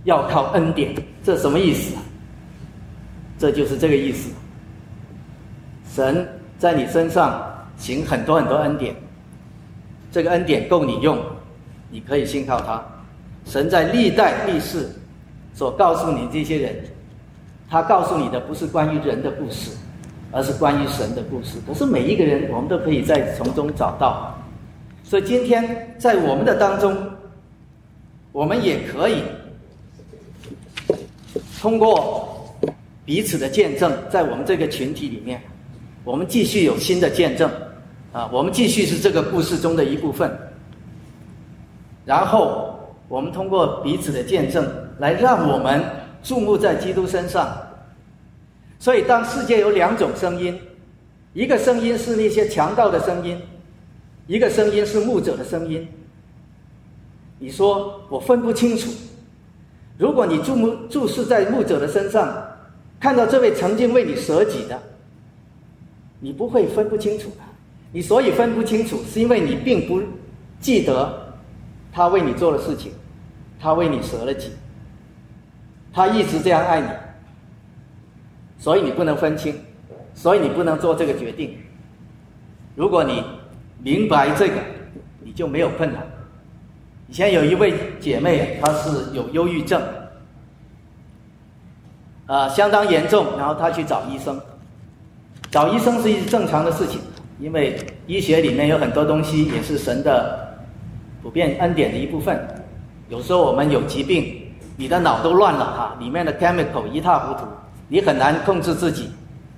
[0.03, 1.95] 要靠恩典，这什么意思？
[3.39, 4.31] 这就是这个意思。
[5.89, 6.27] 神
[6.59, 7.41] 在你身上
[7.83, 8.95] 行很多很多恩典，
[10.09, 11.19] 这个恩典够你用，
[11.91, 12.81] 你可以信靠他。
[13.45, 14.89] 神在历代历世
[15.53, 16.73] 所告诉你这些人，
[17.69, 19.69] 他告诉你的不是关于人的故事，
[20.31, 21.57] 而是关于神的故事。
[21.67, 24.33] 可是每一个人，我们都可以在从中找到。
[25.03, 26.97] 所以今天在我们的当中，
[28.31, 29.23] 我们也可以
[31.59, 32.49] 通过
[33.03, 35.41] 彼此的见证，在我们这个群体里面，
[36.05, 37.51] 我们继续有新的见证
[38.13, 40.31] 啊，我们继续是这个故事中的一部分。
[42.05, 44.63] 然后我们通过彼此的见证，
[44.99, 45.83] 来让我们
[46.21, 47.57] 注目在基督身上。
[48.77, 50.59] 所以，当世界有两种声音，
[51.33, 53.41] 一个声音是那些强盗的声音。
[54.27, 55.87] 一个声音是牧者的声音。
[57.39, 58.91] 你说我分不清楚。
[59.97, 62.31] 如果你注目注视在牧者的身上，
[62.99, 64.79] 看到这位曾经为你舍己的，
[66.19, 67.52] 你不会分不清楚的。
[67.93, 70.01] 你所以分不清楚，是因为你并不
[70.59, 71.33] 记得
[71.93, 72.91] 他为你做的事情，
[73.57, 74.49] 他为你舍了己，
[75.93, 76.87] 他一直这样爱你，
[78.57, 79.55] 所以你不能分清，
[80.13, 81.57] 所以你不能做这个决定。
[82.75, 83.23] 如果你。
[83.85, 84.53] 明白这个，
[85.19, 86.01] 你就没有困难。
[87.09, 89.81] 以前有一位姐妹，她是有忧郁症，
[92.25, 94.39] 啊，相当严重，然后她去找医生。
[95.51, 97.01] 找医生是一正常的事情，
[97.43, 97.77] 因为
[98.07, 100.57] 医学里面有很多东西也是神的
[101.21, 102.39] 普遍恩典的一部分。
[103.09, 104.41] 有时候我们有疾病，
[104.77, 107.45] 你的脑都乱了哈，里面的 chemical 一塌糊涂，
[107.89, 109.09] 你很难控制自己，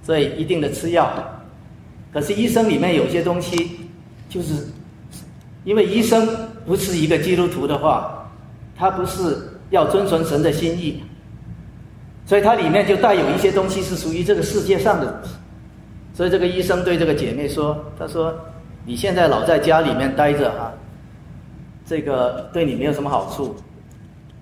[0.01, 1.13] 所以一定的吃药。
[2.11, 3.81] 可是医生里面有些东西。
[4.27, 4.67] 就是，
[5.63, 6.27] 因为医生
[6.65, 8.27] 不是一个基督徒的话，
[8.75, 9.37] 他不是
[9.69, 11.03] 要遵循神的心意，
[12.25, 15.23] 所以它里面就带有一些东西是属于这个世界上的。
[16.15, 18.33] 所以这个医生对这个姐妹说：“他说
[18.85, 20.71] 你现在老在家里面待着啊，
[21.85, 23.53] 这个对你没有什么好处。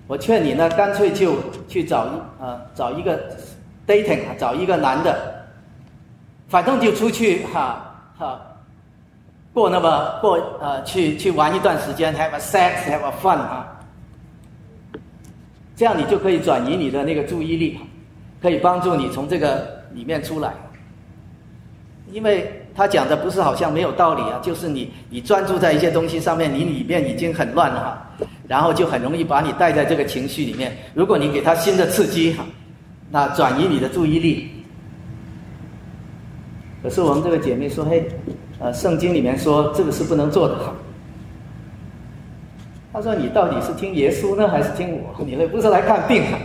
[0.06, 1.34] 我劝你呢，干脆就
[1.66, 3.18] 去找一啊找一个
[3.88, 5.44] dating，啊找一个男的，
[6.46, 8.40] 反正就出去哈哈。”
[9.52, 13.80] 过那么过呃去去玩一段时间，have a sex，have a fun 啊，
[15.74, 17.80] 这样你就可以转移你的那个注意力，
[18.40, 20.54] 可以帮助你从这个里面出来。
[22.12, 27.80] 因为他讲的不是好像没有道理啊，就是你你专注在一些东西上面，你里面已经很乱了
[28.18, 30.76] 哈，然后就很容易把你带在这个情绪里面。
[30.94, 32.44] 如果你给他新的刺激哈，
[33.10, 34.50] 那转移你的注意力。
[36.82, 38.04] 可是我们这个姐妹说，嘿。
[38.60, 40.56] 呃，圣经里面说这个是不能做的。
[42.92, 45.12] 他说：“你到底是听耶稣呢，还是听我？
[45.26, 46.38] 你那不是来看病啊？”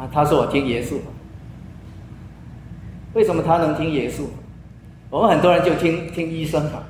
[0.00, 0.94] 啊，他说：“我听耶稣。”
[3.14, 4.22] 为什么他能听耶稣？
[5.10, 6.82] 我们很多人就听听医生啊。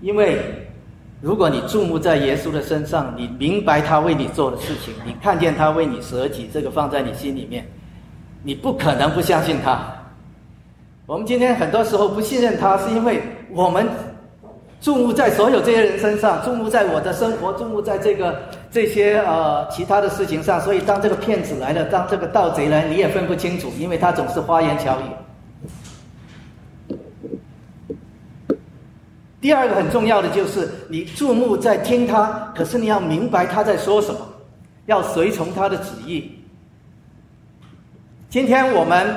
[0.00, 0.40] 因为
[1.20, 7.66] 如果你注目在耶稣的身上，你明白他为你做的事情，你看见他为你舍己，这个放在你心里面。
[8.42, 9.80] 你不可能不相信他。
[11.06, 13.88] 我们今天很多时候不信任他，是因为我们
[14.80, 18.38] 注目在所有这些人身上，注目在我的生活，注目在这个
[18.76, 20.60] 这些呃其他的事情上。
[20.60, 25.04] 所以，当这个骗子来了，当这个盗贼来，你也分不清楚，因为他总是花言巧语。
[29.40, 34.20] 第二个很重要的就是，你注目在听他，可是你要明白他在说什么，
[34.84, 36.38] 要随从他的旨意。
[38.28, 39.16] 今天我们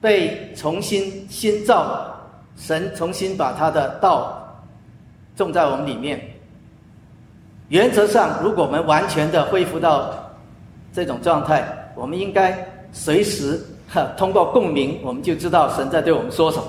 [0.00, 2.16] 被重新新造，
[2.56, 4.62] 神重新把他的道
[5.34, 6.37] 种在我们里面。
[7.68, 10.12] 原则上，如果我们完全的恢复到
[10.92, 11.62] 这种状态，
[11.94, 16.64] 我们应该随时哈通过共鸣，我们就知道神在对我们说什么。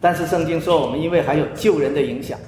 [0.00, 2.38] 但是圣经说，我们因为还有救人的影响，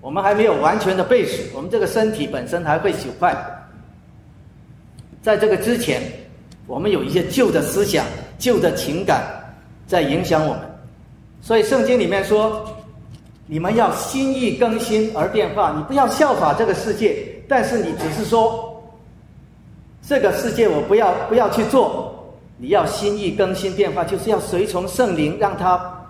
[0.00, 3.36] 我们还没有完全的被死，我们这个身体本身还会朽坏。
[5.22, 6.02] 在这个之前。
[6.66, 8.04] 我们有一些旧的思想、
[8.38, 9.24] 旧的情感
[9.86, 10.60] 在影响我们，
[11.40, 12.62] 所以圣经里面说
[13.48, 18.80] ：“你们要心意更新而变化。”你不要效法这个世界，但是你只是说
[20.02, 22.14] 这个世界我不要不要去做。
[22.60, 26.08] 你要心意更新变化，就是要随从圣灵，让他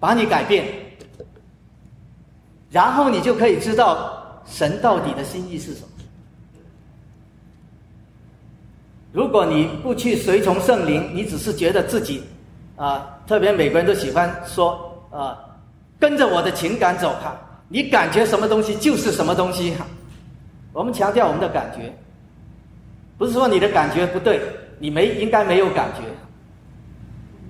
[0.00, 0.66] 把你改变，
[2.72, 5.86] 然后你就可以知道神到底的心意是什么。
[9.12, 12.20] 如果你不去随从圣灵，你只是觉得自己
[12.74, 15.38] 啊，特别美国人都喜欢说啊，
[16.00, 19.86] 跟着我的情感走哈，你感觉什么东西就是什么东西哈。
[20.72, 21.92] 我们强调我们的感觉，
[23.18, 24.40] 不是说你的感觉不对，
[24.78, 26.02] 你没应该没有感觉，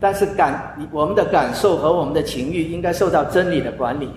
[0.00, 4.10] 但是感我们的感受和我们的情欲应该受到真理的管理。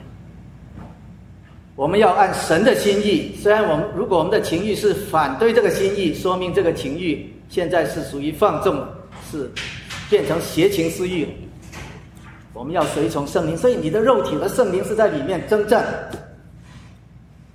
[1.75, 8.83] 我们要按神的心意，虽然我们如果我们的情欲是反对这个心意，说明这个情欲现在是属于放纵，
[9.31, 9.51] 是
[10.09, 11.27] 变成邪情私欲。
[12.53, 15.83] 我们要随从圣灵，所以你的肉体和圣灵是在里面征战。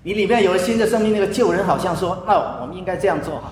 [0.03, 3.43] 你里面有了新的生命，那个旧人好像说：“那我们应该这样做。”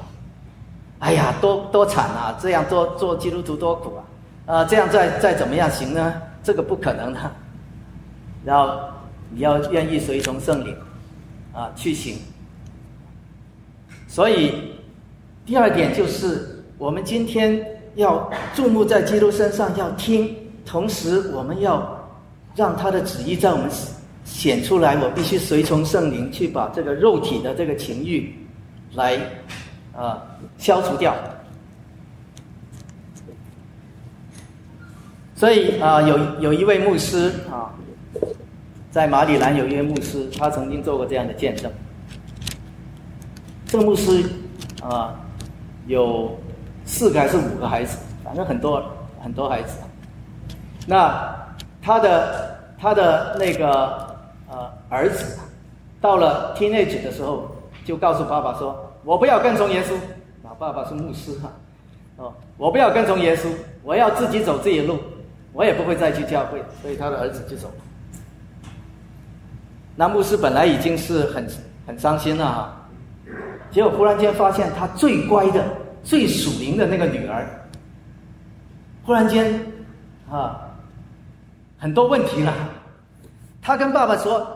[1.01, 2.39] 哎呀，多多惨啊！
[2.43, 3.95] 这样做做基督徒多苦
[4.47, 4.57] 啊！
[4.57, 6.15] 啊，这样再再怎么样行呢？
[6.43, 7.21] 这个不可能的。
[8.45, 8.79] 然后。
[9.29, 10.73] 你要愿意随从圣灵，
[11.53, 12.17] 啊，去行。
[14.07, 14.73] 所以，
[15.45, 17.61] 第二点就是，我们今天
[17.97, 20.33] 要注目在基督身上，要听，
[20.67, 22.07] 同时我们要
[22.55, 23.71] 让他的旨意在我们
[24.25, 24.97] 显出来。
[24.97, 28.35] 我必须随从圣灵，去把这个肉体的这个情欲
[28.93, 29.19] 来
[29.97, 30.21] 啊
[30.59, 31.15] 消除掉。
[35.37, 37.73] 所以啊，有有一位牧师啊。
[38.91, 41.71] 在马里兰有一位牧师，他曾经做过这样的见证。
[43.67, 44.25] 这个牧师
[44.83, 45.15] 啊，
[45.87, 46.35] 有
[46.87, 48.83] 四个还是五个孩子，反正很多
[49.21, 49.77] 很多孩子。
[50.87, 51.37] 那
[51.83, 54.17] 他的他的那个
[54.49, 55.39] 呃儿子，
[56.01, 57.51] 到了 teenage 的时候，
[57.85, 59.95] 就告诉爸爸说：“我不要跟从耶稣。”
[60.47, 61.51] 啊，爸爸是牧师哈，
[62.19, 63.49] 哦，我不要跟从耶稣，
[63.83, 64.97] 我要自己走自己的路，
[65.53, 66.63] 我也不会再去教会。
[66.81, 67.75] 所以他的儿子就走了。
[69.97, 71.49] 那牧师本来已经是很
[71.85, 72.89] 很伤心了哈，
[73.73, 75.65] 结果忽然间发现他最乖的、
[76.05, 77.45] 最属灵的那个女儿，
[79.05, 79.61] 忽然间
[80.31, 80.66] 啊，
[81.79, 82.53] 很多问题了。
[83.63, 84.47] 他跟爸爸说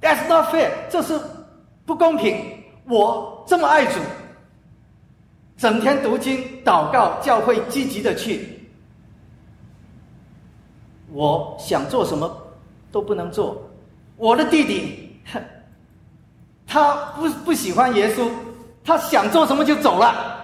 [0.00, 1.20] ：“That's not fair，这是
[1.84, 2.62] 不公平。
[2.88, 4.00] 我这么爱主，
[5.56, 8.68] 整天读经、祷告、教会积极的去，
[11.12, 12.30] 我想做什么
[12.90, 13.62] 都不能做。”
[14.16, 15.20] 我的弟弟，
[16.66, 18.30] 他不不喜欢耶稣，
[18.84, 20.42] 他想做什么就走了。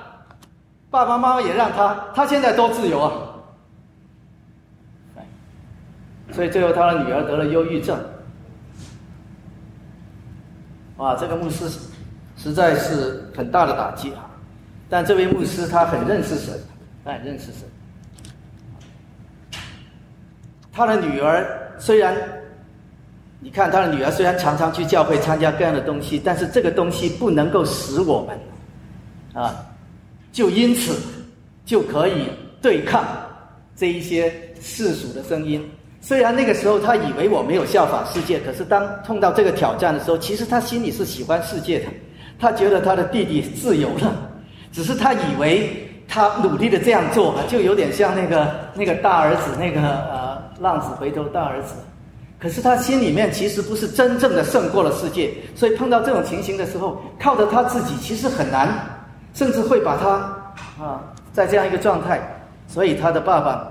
[0.91, 3.13] 爸爸妈妈也让他，他现在多自由啊！
[6.33, 7.99] 所以最后他的女儿得了忧郁症。
[10.97, 11.69] 哇，这个牧师
[12.37, 14.31] 实在是很大的打击啊！
[14.89, 16.59] 但这位牧师他很认识神，
[17.05, 17.69] 他很认识神。
[20.73, 22.17] 他的女儿虽然。
[23.45, 29.67] 你看他的女儿虽然常常去教会参加各样的东西，但是这个东西不能够使我们，啊，
[30.31, 30.97] 就因此
[31.65, 32.29] 就可以
[32.61, 33.05] 对抗
[33.75, 35.69] 这一些世俗的声音。
[36.05, 41.87] 虽然那个时候他以为我没有效法世界，可是当碰到这个挑战的时候，其实他心里是喜欢世界的。
[42.41, 44.13] 他觉得他的弟弟自由了，
[44.73, 51.75] 只是他以为他努力的这样做，就有点像那个那个大儿子那个呃浪子回头大儿子。
[52.41, 58.69] 可是他心里面其实不是真正的胜过了世界，所以碰到这种情形的时候，靠着他自己其实很难，
[59.35, 60.11] 甚至会把他
[60.85, 61.01] 啊
[61.33, 62.21] 在这样一个状态。
[62.67, 63.71] 所以他的爸爸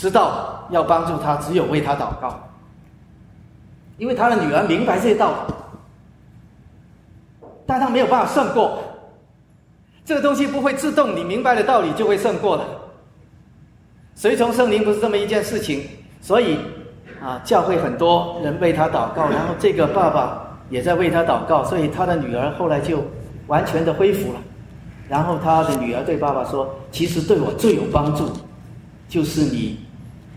[0.00, 2.40] 知道要帮助他，只有为他祷告，
[3.98, 5.54] 因为他的女儿明白这些道理，
[7.66, 8.78] 但他没有办法胜过。
[10.02, 12.64] 这个东西不会自动，你明白的道理就会胜过的。
[14.14, 15.86] 随从圣灵不是这么一件事情，
[16.22, 16.58] 所以。
[17.22, 23.04] 啊，教会很多人为他祷告，然后这个爸爸也在为他祷告，所以他的女儿后来就
[23.46, 24.40] 完全的恢复了。
[25.06, 28.30] 然后他的女儿对爸爸说：“其实对我最有帮助，
[29.06, 29.78] 就是你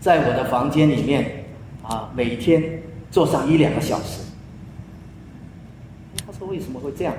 [0.04, 1.46] 在我的房间里面
[1.82, 2.62] 啊，每天
[3.10, 4.20] 坐上一两个小时。”
[6.26, 7.14] 他说：“为什么会这样？”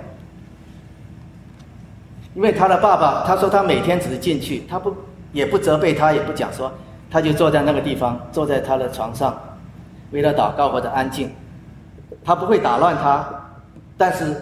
[2.36, 4.96] 因为他的爸爸他说他每天只是进去，他不
[5.34, 6.72] 也不责备他，也不讲说，
[7.10, 9.36] 他就坐在那个地方，坐在他的床上。
[10.12, 11.32] 为了祷告或者安静，
[12.24, 13.28] 他不会打乱他，
[13.98, 14.36] 但是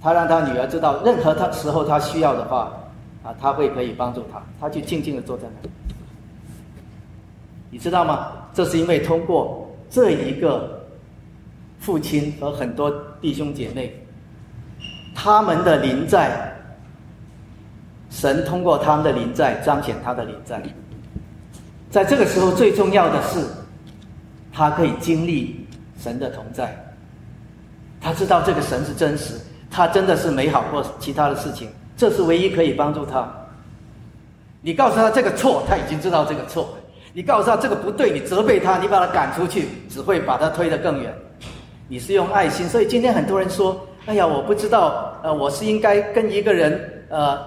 [0.00, 2.72] 他让他女儿知道，任何他时候他需要的话，
[3.22, 5.70] 啊，他会可以帮助他，他就静静的坐在那里。
[7.72, 8.30] 你知道吗？
[8.54, 10.86] 这是因为通过这一个
[11.80, 13.92] 父亲和很多弟兄姐妹，
[15.14, 16.54] 他们的临在，
[18.10, 20.62] 神通过他们的临在彰显他的临在，
[21.90, 23.44] 在这个时候最重要的是。
[24.54, 25.66] 他可以经历
[25.98, 26.76] 神的同在，
[28.02, 33.26] 他知道这个神是真实，他真的是美好或其他的事情，这是唯一可以帮助他。
[34.60, 36.66] 你告诉他这个错，他已经知道这个错；
[37.12, 41.14] 你告诉他这个不对，你责备他，你把他赶出去，只会把他推得更远。
[41.88, 47.38] 你是用爱心，所以今天很多人说：“哎呀，我不知道，呃，我是应该跟一个人，呃，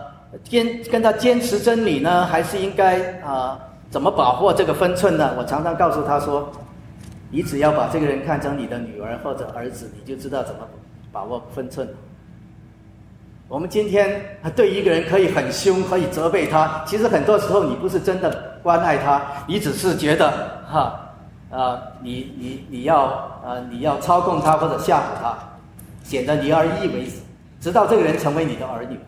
[0.44, 3.60] 坚跟他坚持真理呢，还是应该啊，
[3.90, 6.48] 怎么把握这个分寸呢？”我常常告诉他说
[7.32, 10.62] ：“你只要把这个人看成你的女儿或者儿子，你就知道怎么
[11.12, 11.88] 把握分寸。”
[13.48, 14.22] 我们今天
[14.56, 21.00] 对一个人可以很凶，可以责备他，其实很多时候你不是真的关爱他，你只是觉得哈。
[21.52, 23.04] 啊，你你你要
[23.46, 25.38] 啊，你要操控他或者吓唬他，
[26.04, 27.18] 显得你而意为止，
[27.62, 29.00] 直到这个人成为你的儿女，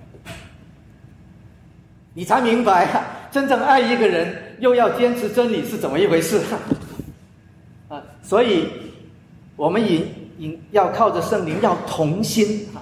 [2.14, 2.88] 你才明白
[3.32, 6.40] 真正爱一个人又要坚持真理是怎么一回事。
[7.90, 8.70] 啊，所以
[9.56, 12.80] 我们引引要靠着圣灵，要同心啊。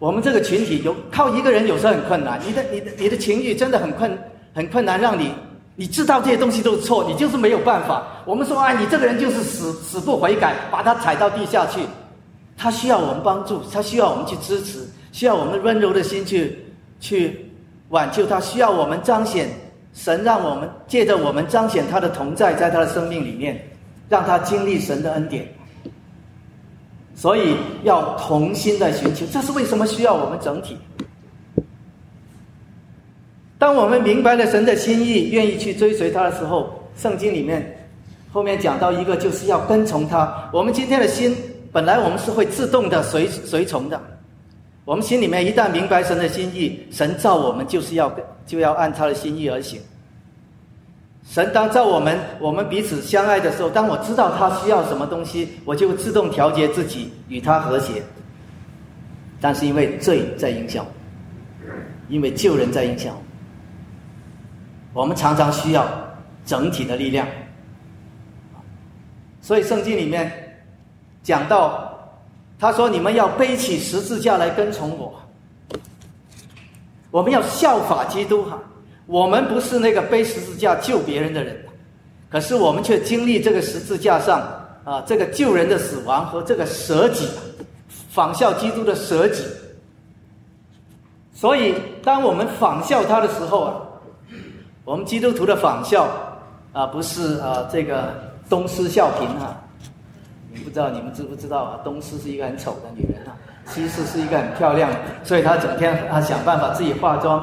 [0.00, 4.18] 我们这个群体有靠一个人有时候很困难，你的你的你的情绪真的很困
[4.52, 5.32] 很困难，让你。
[5.74, 8.06] 你知道这些东西都是错，你就是没有办法。
[8.24, 11.80] 我们说啊，你这个人就是死死不悔改，把他踩到地下去。
[12.56, 16.58] 他需要我们帮助，他需要我们去支持，需要我们温柔的心去
[17.00, 17.50] 去
[17.88, 19.48] 挽救他，需要我们彰显
[19.94, 23.60] 神，让我们借着我们彰显他的同在，在他的生命里面，
[24.08, 25.50] 让他经历神的恩典。
[27.14, 30.76] 所以要同心的寻求，这是为什么需要我们整体。
[33.62, 37.86] 当我们明白了神的心意，愿意去追随他的时候，圣经里面
[38.32, 40.50] 后面讲到一个，就是要跟从他。
[40.52, 41.36] 我们今天的心
[41.70, 44.02] 本来我们是会自动的随随从的，
[44.84, 48.12] 我们心里面一旦明白神的心意，神造我们就是要
[48.44, 49.80] 就要按他的心意而行。
[51.24, 58.02] 神当造我们，我们彼此相爱的时候，当我知道他需要什么东西，我就自动调节自己与他和谐。
[59.40, 60.84] 但是因为罪在影响，
[62.08, 63.16] 因为救人在影响。
[64.94, 65.86] 我们常常需要
[66.44, 67.26] 整体的力量，
[69.40, 70.30] 所以圣经里面
[71.22, 71.98] 讲到，
[72.58, 75.14] 他说：“你们要背起十字架来跟从我。”
[77.10, 78.58] 我们要效法基督哈。
[79.06, 81.56] 我们不是那个背十字架救别人的人，
[82.28, 84.40] 可是我们却经历这个十字架上
[84.84, 87.28] 啊，这个救人的死亡和这个舍己，
[88.10, 89.42] 仿效基督的舍己。
[91.32, 93.74] 所以，当我们仿效他的时候啊。
[94.84, 96.08] 我们基督徒的仿效
[96.72, 98.12] 啊，不是啊这个
[98.48, 99.56] 东施效颦啊。
[100.52, 101.80] 你不知道你们知不知道啊？
[101.82, 103.32] 东施是一个很丑的女人啊，
[103.66, 104.90] 西施是一个很漂亮，
[105.24, 107.42] 所以她整天啊想办法自己化妆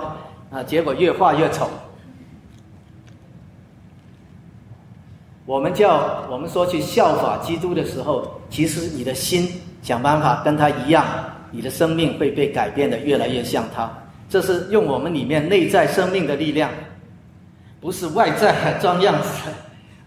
[0.52, 1.68] 啊，结果越化越丑。
[5.46, 9.50] 我们叫我们说去效法基督的时候，其实你的心
[9.82, 11.04] 想办法跟他一样，
[11.50, 13.90] 你的生命会被改变的越来越像他。
[14.30, 16.70] 这是用我们里面内在生命的力量。
[17.82, 19.30] 不是外在装样子，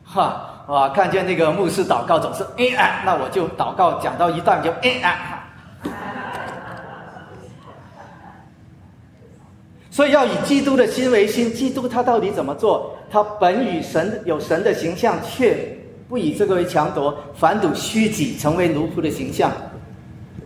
[0.05, 0.89] 哈啊！
[0.91, 5.39] 看见那个牧师祷告总是哎啊，那我就祷告讲到一段就哎啊。
[9.91, 12.95] 所以要以基督的心为心，基督他到底怎么做？
[13.11, 19.51] 他本与神有神的形象，却不以这个为强夺，反赌虚己，成为奴仆的形象。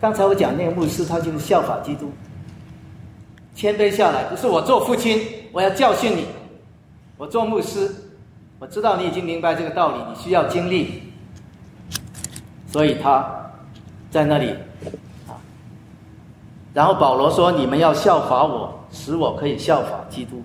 [0.00, 2.12] 刚才我讲那个牧师，他就是效法基督，
[3.54, 5.20] 谦卑下来，不是我做父亲，
[5.52, 6.26] 我要教训你。
[7.18, 7.90] 我做牧师，
[8.58, 11.02] 我知道你已经明白这个道理，你需要经历，
[12.66, 13.26] 所以他
[14.10, 14.50] 在那里
[15.26, 15.32] 啊。
[16.74, 20.42] 然后保罗说：“你们要效法我，使我可以效法基督。”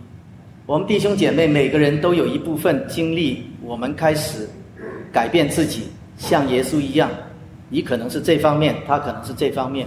[0.65, 4.47] 我们弟兄姐妹每个人都有一部分经历，我们开始
[5.11, 7.09] 改变自己，像耶稣一样。
[7.67, 9.85] 你可能是这方面，他可能是这方面。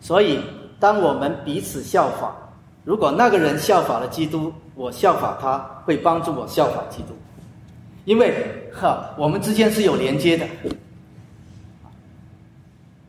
[0.00, 0.38] 所以，
[0.78, 2.36] 当我们彼此效法，
[2.84, 4.52] 如果那个人效法了基督。
[4.76, 7.14] 我效法他，会帮助我效法基督，
[8.06, 10.44] 因为哈，我们之间是有连接的，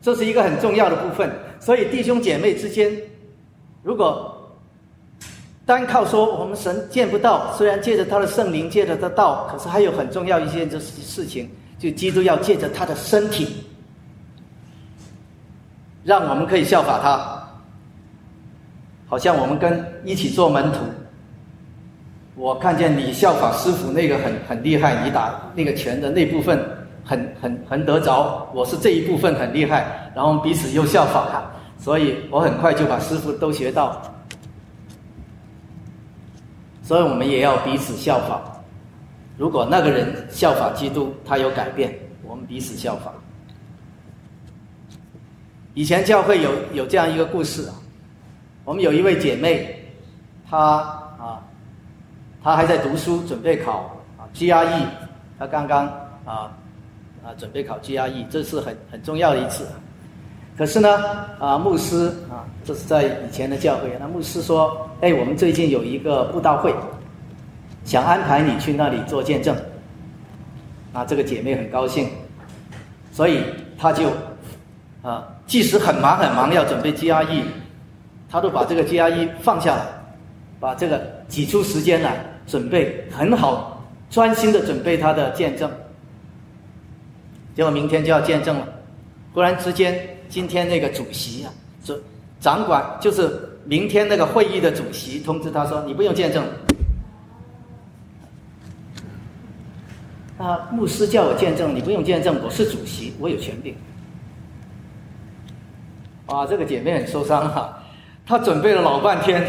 [0.00, 1.28] 这是一个很重要的部分。
[1.58, 2.96] 所以弟兄姐妹之间，
[3.82, 4.32] 如果
[5.64, 11.50] 单靠说我们神见不到，虽然借着他的圣灵借着他道，可是还有很重要一件就是事情，
[11.80, 13.56] 就基督要借着他的身体，
[16.04, 17.35] 让我们可以效法他，
[19.06, 20.80] 好像我们跟一起做门徒。
[22.34, 26.62] 我看见你效法师傅那个很很厉害，你打那个拳的那部分
[27.02, 28.46] 很很很得着。
[28.52, 34.02] 我是这一部分很厉害，然后彼此又效法，所以我很快就把师傅都学到。
[36.82, 38.42] 所以我们也要彼此效法。
[39.38, 41.92] 如果那个人效法基督，他有改变，
[42.22, 43.12] 我们彼此效法。
[45.74, 47.74] 以前教会有有这样一个故事啊，
[48.66, 49.74] 我们有一位姐妹，
[50.50, 51.02] 她。
[51.18, 51.40] 啊，
[52.44, 54.82] 她还在读书，准备考啊 GRE，
[55.38, 55.86] 她刚刚
[56.26, 56.52] 啊
[57.24, 59.66] 啊准备考 GRE，这是很很重要的一次。
[60.58, 60.88] 可是呢，
[61.38, 66.74] 啊牧师啊，这是在以前的教会，那牧师说，哎，我们最近有一个布道会，
[67.84, 69.56] 想安排你去那里做见证。
[70.92, 72.10] 啊，这个姐妹很高兴，
[73.10, 73.42] 所以
[73.78, 74.10] 她就
[75.02, 77.42] 啊，即使很忙很忙要准备 GRE，
[78.36, 79.86] 他都把这个 GRE 放下来，
[80.60, 85.70] 把这个挤出时间来准备很好，专心的准备他的见证。
[87.54, 88.68] 结果明天就要见证了，
[89.32, 91.98] 忽然之间，今天那个主席啊，主
[92.38, 96.44] 掌管就是明天那个会议的主席通知他说，你不用见证。
[100.36, 103.74] 啊，牧师叫我见证，你不用见证，我是主席，我有权柄。
[106.26, 107.82] 啊，这个姐妹很受伤哈，
[108.26, 109.46] 他准备了老半天，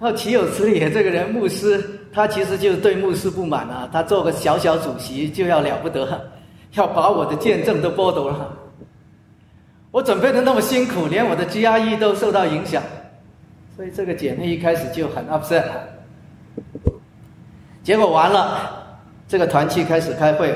[0.00, 0.80] 他岂有此理？
[0.90, 6.28] 这个人牧师，他其实就对牧师不满啊，他做个小小主席就要了不得，
[6.74, 8.58] 要把我的见证都剥夺了。
[9.92, 12.82] 我准备的那么辛苦，连我的 GRE 都受到影响，
[13.76, 15.64] 所以这个姐妹一开始就很 upset，
[17.82, 18.80] 结果完了。
[19.28, 20.54] 这个团契开始开会，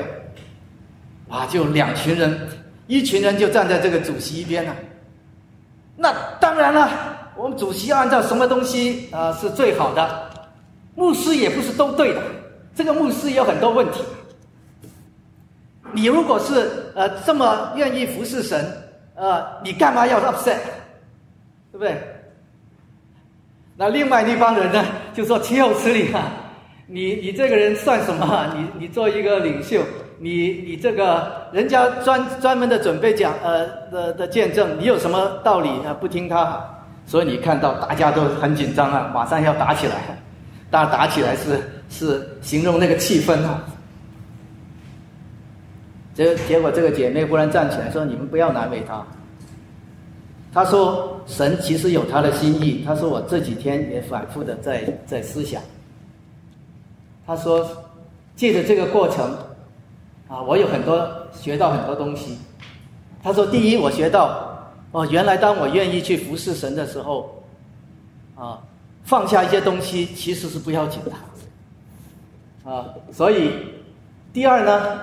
[1.29, 2.39] 哇，就两群人，
[2.85, 4.75] 一群人就站在这个主席一边了。
[5.97, 6.89] 那当然了，
[7.35, 10.29] 我们主席要按照什么东西啊是最好的？
[10.95, 12.21] 牧师也不是都对的，
[12.75, 14.01] 这个牧师也有很多问题。
[15.91, 18.65] 你如果是呃这么愿意服侍神，
[19.15, 20.57] 呃，你干嘛要 upset？
[21.71, 21.97] 对不对？
[23.75, 26.31] 那另外那帮人呢，就说岂有此理啊！
[26.87, 28.51] 你你这个人算什么？
[28.55, 29.81] 你你做一个领袖，
[30.19, 35.95] 你你这个人家专专门的准备讲呃的的见证，你有什么道理啊？
[35.99, 36.63] 不听他，
[37.05, 39.95] 所以你看到大家都很紧张啊，马上要打起来。
[40.69, 43.63] 大家打起来是是形容那个气氛啊。
[46.13, 49.01] 结结果这个姐妹忽然站起来说：“你们不要难为他。”
[50.51, 55.61] 她说：“神其实有他的心意。”她说：“我这几天也反复的在在思想。”
[57.25, 57.65] 他说
[58.35, 59.31] ：“借着这个过程，
[60.27, 62.37] 啊，我有很多学到很多东西。”
[63.23, 64.57] 他说：“第一，我学到
[64.91, 67.43] 哦，原来当我愿意去服侍神的时候，
[68.35, 68.59] 啊，
[69.03, 73.51] 放下一些东西其实是不要紧的，啊，所以
[74.31, 74.99] 第二呢，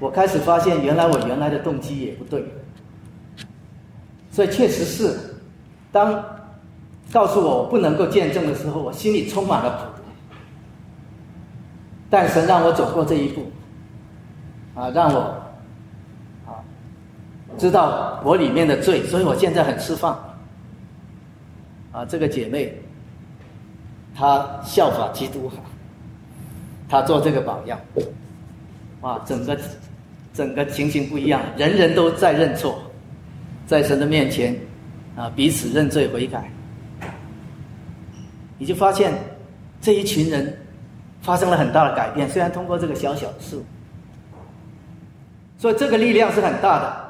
[0.00, 2.44] 我开始发现原来我原来的动机也不对，
[4.30, 5.18] 所以确实是，
[5.92, 6.24] 当
[7.12, 9.92] 告诉我我不能够见证的时候，我心里充满了苦。”
[12.08, 13.44] 但神让我走过这一步，
[14.76, 15.20] 啊，让我
[16.46, 16.62] 啊
[17.58, 20.12] 知道我里面的罪，所以我现在很释放。
[21.90, 22.72] 啊，这个姐妹，
[24.14, 25.50] 她效法基督，
[26.88, 27.80] 她做这个榜样，
[29.00, 29.58] 哇，整个
[30.32, 32.78] 整个情形不一样，人人都在认错，
[33.66, 34.54] 在神的面前
[35.16, 36.50] 啊彼此认罪悔改，
[38.58, 39.12] 你就发现
[39.80, 40.56] 这一群人。
[41.22, 43.60] 发生了很大的改变，虽然通过这个小小的事，
[45.58, 47.06] 所以这个力量是很大的。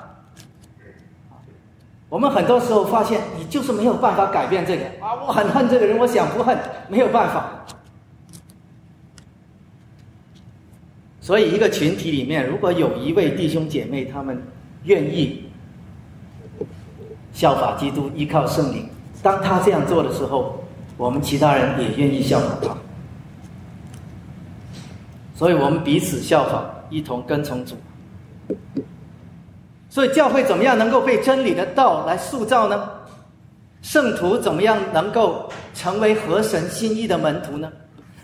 [2.08, 5.12] 我们很多时候发现，你就是没有办法改变这个啊！
[5.26, 6.56] 我很恨这个人，我想不恨，
[6.88, 7.50] 没有办法。
[11.20, 14.40] 所以，一个群体里面，如果有一位弟兄姐妹，他们
[14.84, 15.50] 愿意
[17.32, 18.88] 效法基督，依靠圣灵，
[19.20, 20.64] 当他这样做的时候，
[20.96, 22.76] 我们其他人也愿意效法他。
[25.34, 27.76] 所以我们彼此效仿，一同跟从主。
[29.88, 32.90] 所以教会怎么样能够被真理的道来塑造呢？
[33.82, 37.72] 圣徒怎么样能够成为合神心意的门徒呢？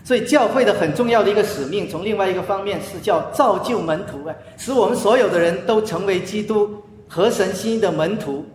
[0.03, 8.45] 所以教会的很重要的一个使命，从另外一个方面是叫造就门徒，哎，使我们所有的人都成为基督合神心意的门徒。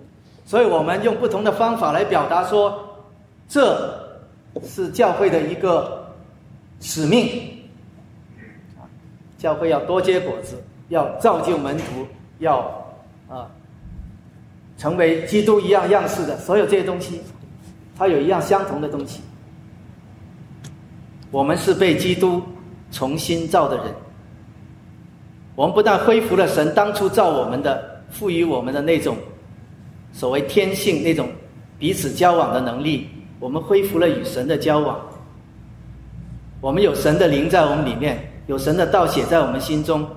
[0.45, 2.79] 所以我们用不同的方法来表达说，
[3.49, 3.99] 这
[4.62, 6.07] 是教会的一个
[6.81, 7.27] 使命。
[9.39, 12.07] 教会要多结果子，要造就门徒，
[12.39, 12.59] 要
[13.28, 13.51] 啊
[14.76, 16.36] 成为基督一样样式的。
[16.39, 17.20] 所有这些东西，
[17.97, 19.20] 它有一样相同的东西。
[21.30, 22.43] 我们是被基督
[22.91, 23.86] 重新造的人。
[25.55, 29.16] 我们不但恢复了神当初造我们的、赋予我们的那种
[30.12, 31.28] 所谓天性、那种
[31.78, 33.09] 彼此交往的能力，
[33.41, 34.99] 我们恢复了与神的交往。
[36.61, 38.18] 我们有神的灵在我们里面。
[38.47, 40.09] 有神的道写在我们心中，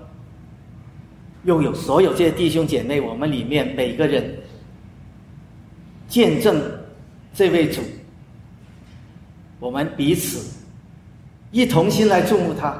[1.44, 4.38] 又有所有这些弟兄姐妹，我们里面每个人
[6.08, 6.62] 见证
[7.34, 7.82] 这位主，
[9.60, 10.56] 我们彼此
[11.52, 12.76] 一同心来注目他，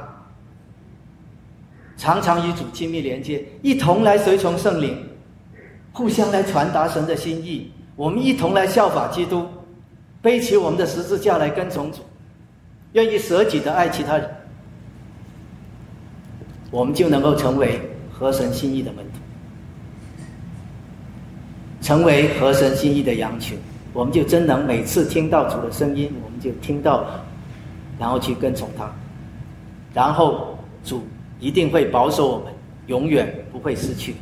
[1.96, 4.96] 常常与主亲密连接，一同来随从圣灵，
[5.92, 7.70] 互相来传达神的心意。
[7.96, 9.46] 我们一同来效法基督，
[10.22, 11.98] 背起我们的十字架来跟从主，
[12.92, 14.30] 愿意舍己的爱其他人，
[16.70, 17.80] 我们就能够成为
[18.22, 19.18] 合神心意的门徒，
[21.80, 23.58] 成为合神心意的羊群。
[23.92, 27.04] 我们就真能每次听到主的声音，我们就听到。
[27.98, 28.90] 然后去跟从他，
[29.94, 31.04] 然后主
[31.38, 32.52] 一定会保守我们，
[32.86, 34.16] 永远不会失去。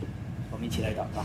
[0.51, 1.25] 我们一起来祷告。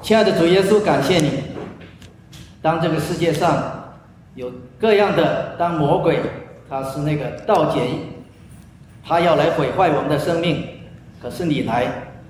[0.00, 1.30] 亲爱的主耶稣，感谢你。
[2.62, 3.94] 当这个世界上
[4.34, 6.20] 有各样的，当魔鬼
[6.70, 7.90] 他是那个盗贼，
[9.04, 10.64] 他要来毁坏我们的生命，
[11.20, 11.86] 可是你来，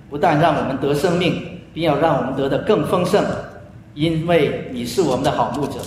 [0.09, 3.25] 不但让我们得生命，并要让我们得的更丰盛，
[3.95, 5.81] 因为你是我们的好牧者。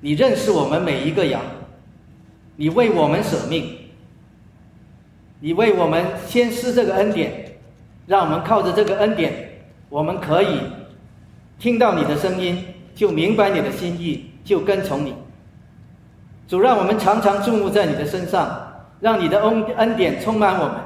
[0.00, 1.40] 你认识我们每一个羊，
[2.56, 3.74] 你为我们舍命，
[5.40, 7.56] 你为我们先施这个恩典，
[8.06, 9.32] 让我们靠着这个恩典，
[9.88, 10.60] 我们可以
[11.58, 12.62] 听到你的声音，
[12.94, 15.14] 就明白你的心意，就跟从你。
[16.46, 18.63] 主让我们常常注目在你的身上，
[19.04, 20.76] 让你的恩恩典充满我们，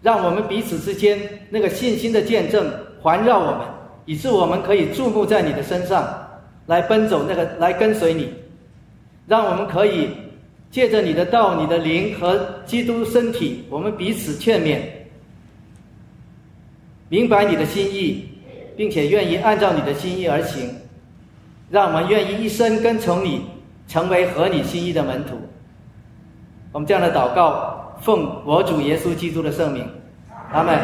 [0.00, 1.18] 让我们彼此之间
[1.50, 2.72] 那个信心的见证
[3.02, 3.66] 环绕我们，
[4.06, 6.02] 以致我们可以注目在你的身上。
[6.64, 8.32] 来奔走，那个来跟随你，
[9.26, 10.08] 让我们可以
[10.70, 14.78] 借着你的道、你的灵和基督身体，我们彼此劝勉，
[17.10, 18.26] 明白你的心意，
[18.74, 20.74] 并且愿意按照你的心意而行，
[21.68, 23.42] 让我们愿意一生跟从你，
[23.86, 25.38] 成为合你心意的门徒。
[26.74, 29.88] 我们这样的祷告，奉我主耶稣基督的圣名，
[30.50, 30.76] 阿门。